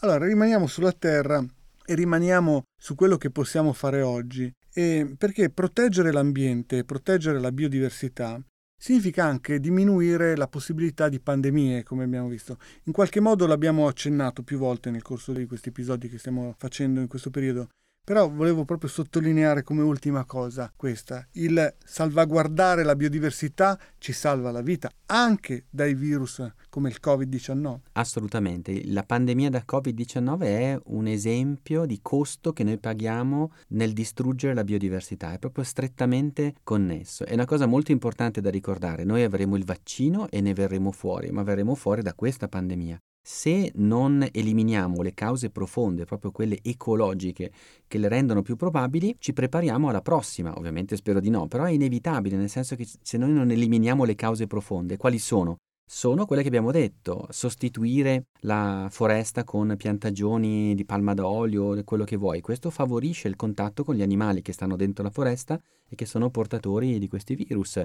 Allora, 0.00 0.26
rimaniamo 0.26 0.66
sulla 0.66 0.92
Terra 0.92 1.44
e 1.86 1.94
rimaniamo 1.94 2.64
su 2.76 2.94
quello 2.94 3.16
che 3.16 3.30
possiamo 3.30 3.72
fare 3.72 4.02
oggi, 4.02 4.52
e 4.74 5.14
perché 5.16 5.48
proteggere 5.48 6.12
l'ambiente, 6.12 6.84
proteggere 6.84 7.40
la 7.40 7.52
biodiversità, 7.52 8.38
significa 8.78 9.24
anche 9.24 9.58
diminuire 9.58 10.36
la 10.36 10.48
possibilità 10.48 11.08
di 11.08 11.20
pandemie, 11.20 11.82
come 11.82 12.04
abbiamo 12.04 12.28
visto. 12.28 12.58
In 12.84 12.92
qualche 12.92 13.20
modo 13.20 13.46
l'abbiamo 13.46 13.86
accennato 13.86 14.42
più 14.42 14.58
volte 14.58 14.90
nel 14.90 15.02
corso 15.02 15.32
di 15.32 15.46
questi 15.46 15.70
episodi 15.70 16.08
che 16.08 16.18
stiamo 16.18 16.54
facendo 16.58 17.00
in 17.00 17.06
questo 17.06 17.30
periodo. 17.30 17.68
Però 18.06 18.30
volevo 18.30 18.64
proprio 18.64 18.88
sottolineare 18.88 19.64
come 19.64 19.82
ultima 19.82 20.24
cosa 20.24 20.72
questa, 20.76 21.26
il 21.32 21.74
salvaguardare 21.84 22.84
la 22.84 22.94
biodiversità 22.94 23.76
ci 23.98 24.12
salva 24.12 24.52
la 24.52 24.60
vita 24.60 24.88
anche 25.06 25.64
dai 25.68 25.94
virus 25.94 26.40
come 26.68 26.88
il 26.88 26.98
Covid-19. 27.02 27.78
Assolutamente, 27.94 28.80
la 28.92 29.02
pandemia 29.02 29.50
da 29.50 29.64
Covid-19 29.68 30.40
è 30.42 30.78
un 30.84 31.08
esempio 31.08 31.84
di 31.84 31.98
costo 32.00 32.52
che 32.52 32.62
noi 32.62 32.78
paghiamo 32.78 33.50
nel 33.70 33.92
distruggere 33.92 34.54
la 34.54 34.62
biodiversità, 34.62 35.32
è 35.32 35.40
proprio 35.40 35.64
strettamente 35.64 36.54
connesso. 36.62 37.24
È 37.24 37.34
una 37.34 37.44
cosa 37.44 37.66
molto 37.66 37.90
importante 37.90 38.40
da 38.40 38.50
ricordare, 38.50 39.02
noi 39.02 39.24
avremo 39.24 39.56
il 39.56 39.64
vaccino 39.64 40.28
e 40.30 40.40
ne 40.40 40.54
verremo 40.54 40.92
fuori, 40.92 41.32
ma 41.32 41.42
verremo 41.42 41.74
fuori 41.74 42.02
da 42.02 42.14
questa 42.14 42.46
pandemia 42.46 43.00
se 43.28 43.72
non 43.74 44.24
eliminiamo 44.30 45.02
le 45.02 45.12
cause 45.12 45.50
profonde, 45.50 46.04
proprio 46.04 46.30
quelle 46.30 46.60
ecologiche, 46.62 47.50
che 47.88 47.98
le 47.98 48.06
rendono 48.06 48.40
più 48.40 48.54
probabili, 48.54 49.16
ci 49.18 49.32
prepariamo 49.32 49.88
alla 49.88 50.00
prossima. 50.00 50.56
Ovviamente 50.56 50.94
spero 50.94 51.18
di 51.18 51.28
no, 51.28 51.48
però 51.48 51.64
è 51.64 51.72
inevitabile, 51.72 52.36
nel 52.36 52.48
senso 52.48 52.76
che 52.76 52.86
se 53.02 53.18
noi 53.18 53.32
non 53.32 53.50
eliminiamo 53.50 54.04
le 54.04 54.14
cause 54.14 54.46
profonde, 54.46 54.96
quali 54.96 55.18
sono? 55.18 55.56
Sono 55.84 56.24
quelle 56.24 56.42
che 56.42 56.48
abbiamo 56.48 56.70
detto, 56.70 57.26
sostituire 57.30 58.26
la 58.42 58.86
foresta 58.92 59.42
con 59.42 59.74
piantagioni 59.76 60.76
di 60.76 60.84
palma 60.84 61.12
d'olio, 61.12 61.82
quello 61.82 62.04
che 62.04 62.16
vuoi. 62.16 62.40
Questo 62.40 62.70
favorisce 62.70 63.26
il 63.26 63.34
contatto 63.34 63.82
con 63.82 63.96
gli 63.96 64.02
animali 64.02 64.40
che 64.40 64.52
stanno 64.52 64.76
dentro 64.76 65.02
la 65.02 65.10
foresta 65.10 65.60
e 65.88 65.96
che 65.96 66.06
sono 66.06 66.30
portatori 66.30 67.00
di 67.00 67.08
questi 67.08 67.34
virus 67.34 67.82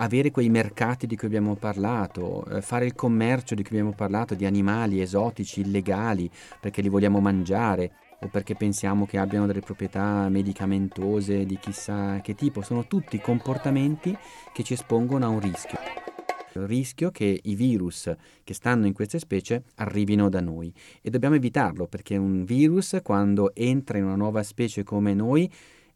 avere 0.00 0.30
quei 0.30 0.48
mercati 0.48 1.06
di 1.06 1.16
cui 1.16 1.26
abbiamo 1.26 1.54
parlato, 1.54 2.44
eh, 2.46 2.60
fare 2.60 2.86
il 2.86 2.94
commercio 2.94 3.54
di 3.54 3.62
cui 3.62 3.76
abbiamo 3.76 3.94
parlato, 3.94 4.34
di 4.34 4.46
animali 4.46 5.00
esotici, 5.00 5.60
illegali, 5.60 6.30
perché 6.60 6.82
li 6.82 6.88
vogliamo 6.88 7.20
mangiare 7.20 7.92
o 8.20 8.28
perché 8.28 8.54
pensiamo 8.54 9.06
che 9.06 9.18
abbiano 9.18 9.46
delle 9.46 9.60
proprietà 9.60 10.28
medicamentose 10.28 11.44
di 11.44 11.58
chissà 11.58 12.20
che 12.20 12.34
tipo, 12.34 12.62
sono 12.62 12.86
tutti 12.86 13.20
comportamenti 13.20 14.16
che 14.52 14.62
ci 14.62 14.72
espongono 14.72 15.24
a 15.24 15.28
un 15.28 15.40
rischio. 15.40 15.78
Il 16.54 16.66
rischio 16.66 17.10
che 17.10 17.40
i 17.40 17.54
virus 17.54 18.12
che 18.42 18.54
stanno 18.54 18.86
in 18.86 18.92
queste 18.92 19.18
specie 19.18 19.62
arrivino 19.76 20.28
da 20.28 20.40
noi 20.40 20.72
e 21.00 21.10
dobbiamo 21.10 21.36
evitarlo 21.36 21.86
perché 21.86 22.16
un 22.16 22.44
virus 22.44 22.98
quando 23.02 23.54
entra 23.54 23.98
in 23.98 24.04
una 24.04 24.16
nuova 24.16 24.42
specie 24.42 24.82
come 24.82 25.14
noi 25.14 25.48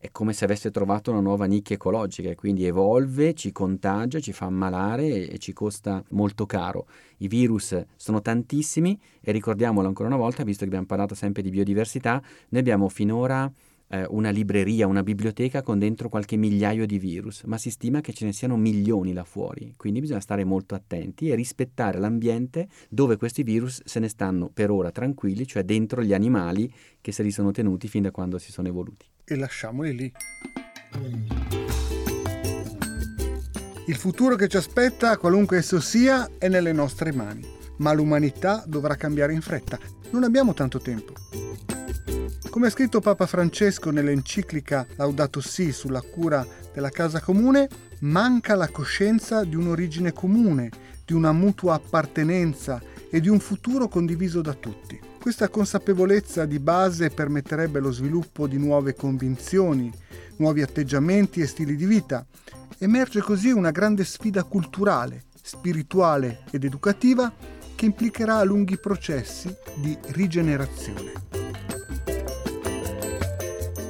è 0.02 0.10
come 0.10 0.32
se 0.32 0.44
avesse 0.44 0.72
trovato 0.72 1.12
una 1.12 1.20
nuova 1.20 1.44
nicchia 1.44 1.76
ecologica 1.76 2.28
e 2.28 2.34
quindi 2.34 2.66
evolve, 2.66 3.34
ci 3.34 3.52
contagia, 3.52 4.18
ci 4.18 4.32
fa 4.32 4.46
ammalare 4.46 5.28
e, 5.28 5.38
ci 5.38 5.52
costa 5.52 6.02
molto 6.08 6.44
caro. 6.44 6.88
I 7.18 7.28
virus 7.28 7.80
sono 7.94 8.20
tantissimi 8.20 8.98
e 9.20 9.30
ricordiamolo 9.30 9.86
ancora 9.86 10.08
una 10.08 10.18
volta, 10.18 10.42
visto 10.42 10.62
che 10.62 10.66
abbiamo 10.66 10.86
parlato 10.86 11.14
sempre 11.14 11.40
di 11.40 11.50
biodiversità, 11.50 12.20
noi 12.48 12.60
abbiamo 12.60 12.88
finora 12.88 13.48
eh, 13.86 14.04
una 14.08 14.30
libreria, 14.30 14.88
una 14.88 15.04
biblioteca 15.04 15.62
con 15.62 15.78
dentro 15.78 16.08
qualche 16.08 16.34
migliaio 16.34 16.84
di 16.84 16.98
virus, 16.98 17.44
ma 17.44 17.56
si 17.56 17.70
stima 17.70 18.00
che 18.00 18.12
ce 18.12 18.24
ne 18.24 18.32
siano 18.32 18.56
milioni 18.56 19.12
là 19.12 19.22
fuori, 19.22 19.74
quindi 19.76 20.00
bisogna 20.00 20.18
stare 20.18 20.42
molto 20.42 20.74
attenti 20.74 21.28
e 21.28 21.36
rispettare 21.36 22.00
l'ambiente 22.00 22.66
dove 22.88 23.16
questi 23.16 23.44
virus 23.44 23.82
se 23.84 24.00
ne 24.00 24.08
stanno 24.08 24.50
per 24.52 24.72
ora 24.72 24.90
tranquilli, 24.90 25.46
cioè 25.46 25.62
dentro 25.62 26.02
gli 26.02 26.12
animali 26.12 26.74
che 27.00 27.12
se 27.12 27.22
li 27.22 27.30
sono 27.30 27.52
tenuti 27.52 27.86
fin 27.86 28.02
da 28.02 28.10
quando 28.10 28.38
si 28.38 28.50
sono 28.50 28.66
evoluti. 28.66 29.11
E 29.24 29.36
lasciamoli 29.36 29.94
lì. 29.94 30.12
Il 33.86 33.96
futuro 33.96 34.36
che 34.36 34.48
ci 34.48 34.56
aspetta, 34.56 35.16
qualunque 35.16 35.58
esso 35.58 35.80
sia, 35.80 36.28
è 36.38 36.48
nelle 36.48 36.72
nostre 36.72 37.12
mani, 37.12 37.46
ma 37.78 37.92
l'umanità 37.92 38.62
dovrà 38.66 38.94
cambiare 38.94 39.32
in 39.32 39.40
fretta. 39.40 39.78
Non 40.10 40.24
abbiamo 40.24 40.54
tanto 40.54 40.80
tempo. 40.80 41.12
Come 42.50 42.66
ha 42.66 42.70
scritto 42.70 43.00
Papa 43.00 43.26
Francesco 43.26 43.90
nell'enciclica 43.90 44.86
Laudato 44.96 45.40
Si 45.40 45.72
sulla 45.72 46.02
cura 46.02 46.46
della 46.72 46.90
casa 46.90 47.20
comune, 47.20 47.68
manca 48.00 48.54
la 48.54 48.68
coscienza 48.68 49.44
di 49.44 49.56
un'origine 49.56 50.12
comune, 50.12 50.70
di 51.04 51.14
una 51.14 51.32
mutua 51.32 51.74
appartenenza 51.74 52.80
e 53.10 53.20
di 53.20 53.28
un 53.28 53.40
futuro 53.40 53.88
condiviso 53.88 54.42
da 54.42 54.54
tutti. 54.54 55.11
Questa 55.22 55.48
consapevolezza 55.48 56.46
di 56.46 56.58
base 56.58 57.10
permetterebbe 57.10 57.78
lo 57.78 57.92
sviluppo 57.92 58.48
di 58.48 58.58
nuove 58.58 58.96
convinzioni, 58.96 59.88
nuovi 60.38 60.62
atteggiamenti 60.62 61.40
e 61.40 61.46
stili 61.46 61.76
di 61.76 61.86
vita. 61.86 62.26
Emerge 62.78 63.20
così 63.20 63.52
una 63.52 63.70
grande 63.70 64.02
sfida 64.02 64.42
culturale, 64.42 65.22
spirituale 65.40 66.40
ed 66.50 66.64
educativa 66.64 67.32
che 67.76 67.84
implicherà 67.84 68.42
lunghi 68.42 68.76
processi 68.78 69.54
di 69.76 69.96
rigenerazione. 70.08 71.12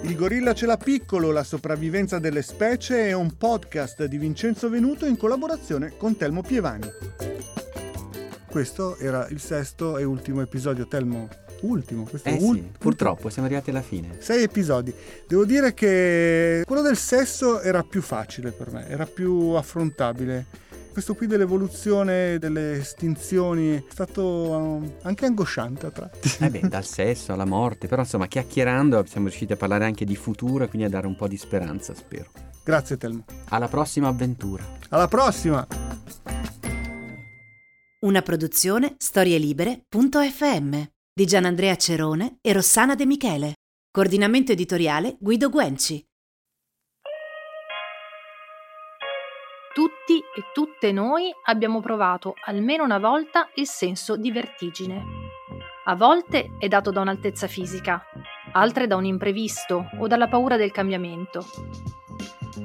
Il 0.03 0.15
gorilla 0.15 0.53
ce 0.53 0.67
l'ha 0.67 0.77
piccolo, 0.77 1.31
la 1.31 1.45
sopravvivenza 1.45 2.19
delle 2.19 2.43
specie 2.43 3.09
è 3.09 3.13
un 3.15 3.39
podcast 3.39 4.05
di 4.05 4.19
Vincenzo 4.19 4.69
Venuto 4.69 5.07
in 5.07 5.17
collaborazione 5.17 5.95
con 5.97 6.15
Telmo 6.15 6.43
Pievani. 6.43 7.32
Questo 8.53 8.99
era 8.99 9.27
il 9.29 9.41
sesto 9.41 9.97
e 9.97 10.05
ultimo 10.05 10.43
episodio, 10.43 10.87
Telmo. 10.87 11.27
Ultimo, 11.63 12.03
questo 12.05 12.29
eh 12.29 12.37
è 12.37 12.43
ul- 12.43 12.57
sì, 12.57 12.71
purtroppo 12.79 13.31
siamo 13.31 13.47
arrivati 13.49 13.71
alla 13.71 13.81
fine. 13.81 14.17
Sei 14.19 14.43
episodi. 14.43 14.93
Devo 15.27 15.47
dire 15.47 15.73
che 15.73 16.63
quello 16.67 16.83
del 16.83 16.99
sesso 16.99 17.63
era 17.63 17.83
più 17.83 18.03
facile 18.03 18.51
per 18.51 18.71
me, 18.71 18.87
era 18.91 19.07
più 19.07 19.53
affrontabile 19.53 20.45
questo 20.93 21.15
qui 21.15 21.27
dell'evoluzione, 21.27 22.39
delle 22.39 22.73
estinzioni, 22.73 23.77
è 23.77 23.85
stato 23.89 24.23
um, 24.23 24.93
anche 25.05 25.25
angosciante 25.25 25.87
a 25.87 25.91
tratti. 25.91 26.31
Eh 26.41 26.51
beh, 26.51 26.61
dal 26.69 26.85
sesso 26.85 27.33
alla 27.33 27.47
morte, 27.47 27.89
però 27.89 28.03
insomma 28.03 28.27
chiacchierando 28.27 29.03
siamo 29.07 29.29
riusciti 29.29 29.55
a 29.55 29.57
parlare 29.57 29.87
anche 29.87 30.05
di 30.05 30.15
futuro 30.15 30.65
e 30.65 30.69
quindi 30.69 30.87
a 30.87 30.91
dare 30.91 31.07
un 31.07 31.17
po' 31.17 31.27
di 31.27 31.39
speranza, 31.39 31.95
spero. 31.95 32.27
Grazie 32.63 32.99
Telmo. 32.99 33.25
Alla 33.49 33.69
prossima 33.69 34.09
avventura. 34.09 34.63
Alla 34.91 35.09
prossima! 35.09 35.67
Una 38.05 38.21
produzione 38.21 38.97
storielibere.fm 38.99 40.83
di 41.15 41.25
Gianandrea 41.25 41.77
Cerone 41.77 42.39
e 42.41 42.53
Rossana 42.53 42.97
De 42.97 43.07
Michele. 43.07 43.53
Coordinamento 43.93 44.51
editoriale 44.51 45.17
Guido 45.21 45.49
Guenci. 45.49 46.05
Tutti 49.73 50.19
e 50.19 50.43
tutte 50.53 50.91
noi 50.91 51.31
abbiamo 51.45 51.81
provato 51.81 52.35
almeno 52.47 52.83
una 52.83 52.99
volta 52.99 53.49
il 53.55 53.69
senso 53.69 54.17
di 54.17 54.33
vertigine. 54.33 55.05
A 55.85 55.95
volte 55.95 56.57
è 56.59 56.67
dato 56.67 56.91
da 56.91 57.03
un'altezza 57.03 57.47
fisica, 57.47 58.03
altre 58.51 58.89
da 58.89 58.97
un 58.97 59.05
imprevisto 59.05 59.91
o 60.01 60.09
dalla 60.09 60.27
paura 60.27 60.57
del 60.57 60.73
cambiamento. 60.73 61.47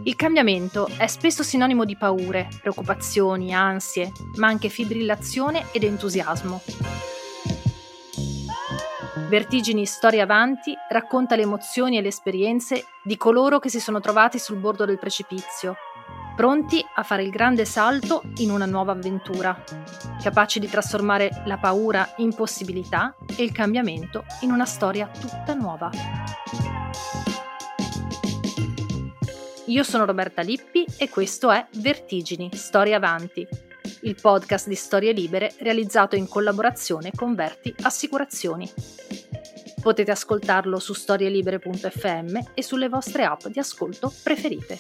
Il 0.04 0.16
cambiamento 0.16 0.88
è 0.98 1.08
spesso 1.08 1.44
sinonimo 1.44 1.86
di 1.86 1.96
paure, 1.96 2.48
preoccupazioni, 2.62 3.54
ansie, 3.54 4.12
ma 4.36 4.48
anche 4.48 4.70
fibrillazione 4.70 5.68
ed 5.72 5.84
entusiasmo. 5.84 6.62
Vertigini 9.30 9.86
Storia 9.86 10.24
Avanti 10.24 10.74
racconta 10.90 11.36
le 11.36 11.42
emozioni 11.42 11.98
e 11.98 12.02
le 12.02 12.08
esperienze 12.08 12.86
di 13.04 13.18
coloro 13.18 13.60
che 13.60 13.70
si 13.70 13.80
sono 13.80 14.00
trovati 14.00 14.40
sul 14.40 14.58
bordo 14.58 14.86
del 14.86 15.00
precipizio 15.00 15.76
pronti 16.38 16.86
a 16.94 17.02
fare 17.02 17.24
il 17.24 17.32
grande 17.32 17.66
salto 17.66 18.22
in 18.36 18.52
una 18.52 18.68
nuova 18.68 18.92
avventura, 18.92 19.60
capaci 20.22 20.60
di 20.60 20.70
trasformare 20.70 21.42
la 21.46 21.58
paura 21.58 22.14
in 22.18 22.32
possibilità 22.36 23.16
e 23.36 23.42
il 23.42 23.52
cambiamento 23.52 24.24
in 24.42 24.52
una 24.52 24.66
storia 24.66 25.08
tutta 25.08 25.56
nuova. 25.56 25.90
Io 29.68 29.84
sono 29.84 30.06
Roberta 30.06 30.42
Lippi 30.42 30.86
e 30.98 31.10
questo 31.10 31.52
è 31.52 31.66
Vertigini, 31.76 32.50
Storia 32.54 32.96
Avanti, 32.96 33.46
il 34.02 34.16
podcast 34.16 34.70
di 34.70 34.76
storie 34.76 35.12
libere 35.12 35.54
realizzato 35.60 36.16
in 36.16 36.30
collaborazione 36.30 37.12
con 37.14 37.36
Verti 37.36 37.76
Assicurazioni. 37.82 38.70
Potete 39.82 40.12
ascoltarlo 40.12 40.80
su 40.80 40.94
storielibere.fm 40.94 42.38
e 42.54 42.64
sulle 42.64 42.88
vostre 42.88 43.26
app 43.26 43.48
di 43.48 43.60
ascolto 43.60 44.14
preferite. 44.24 44.78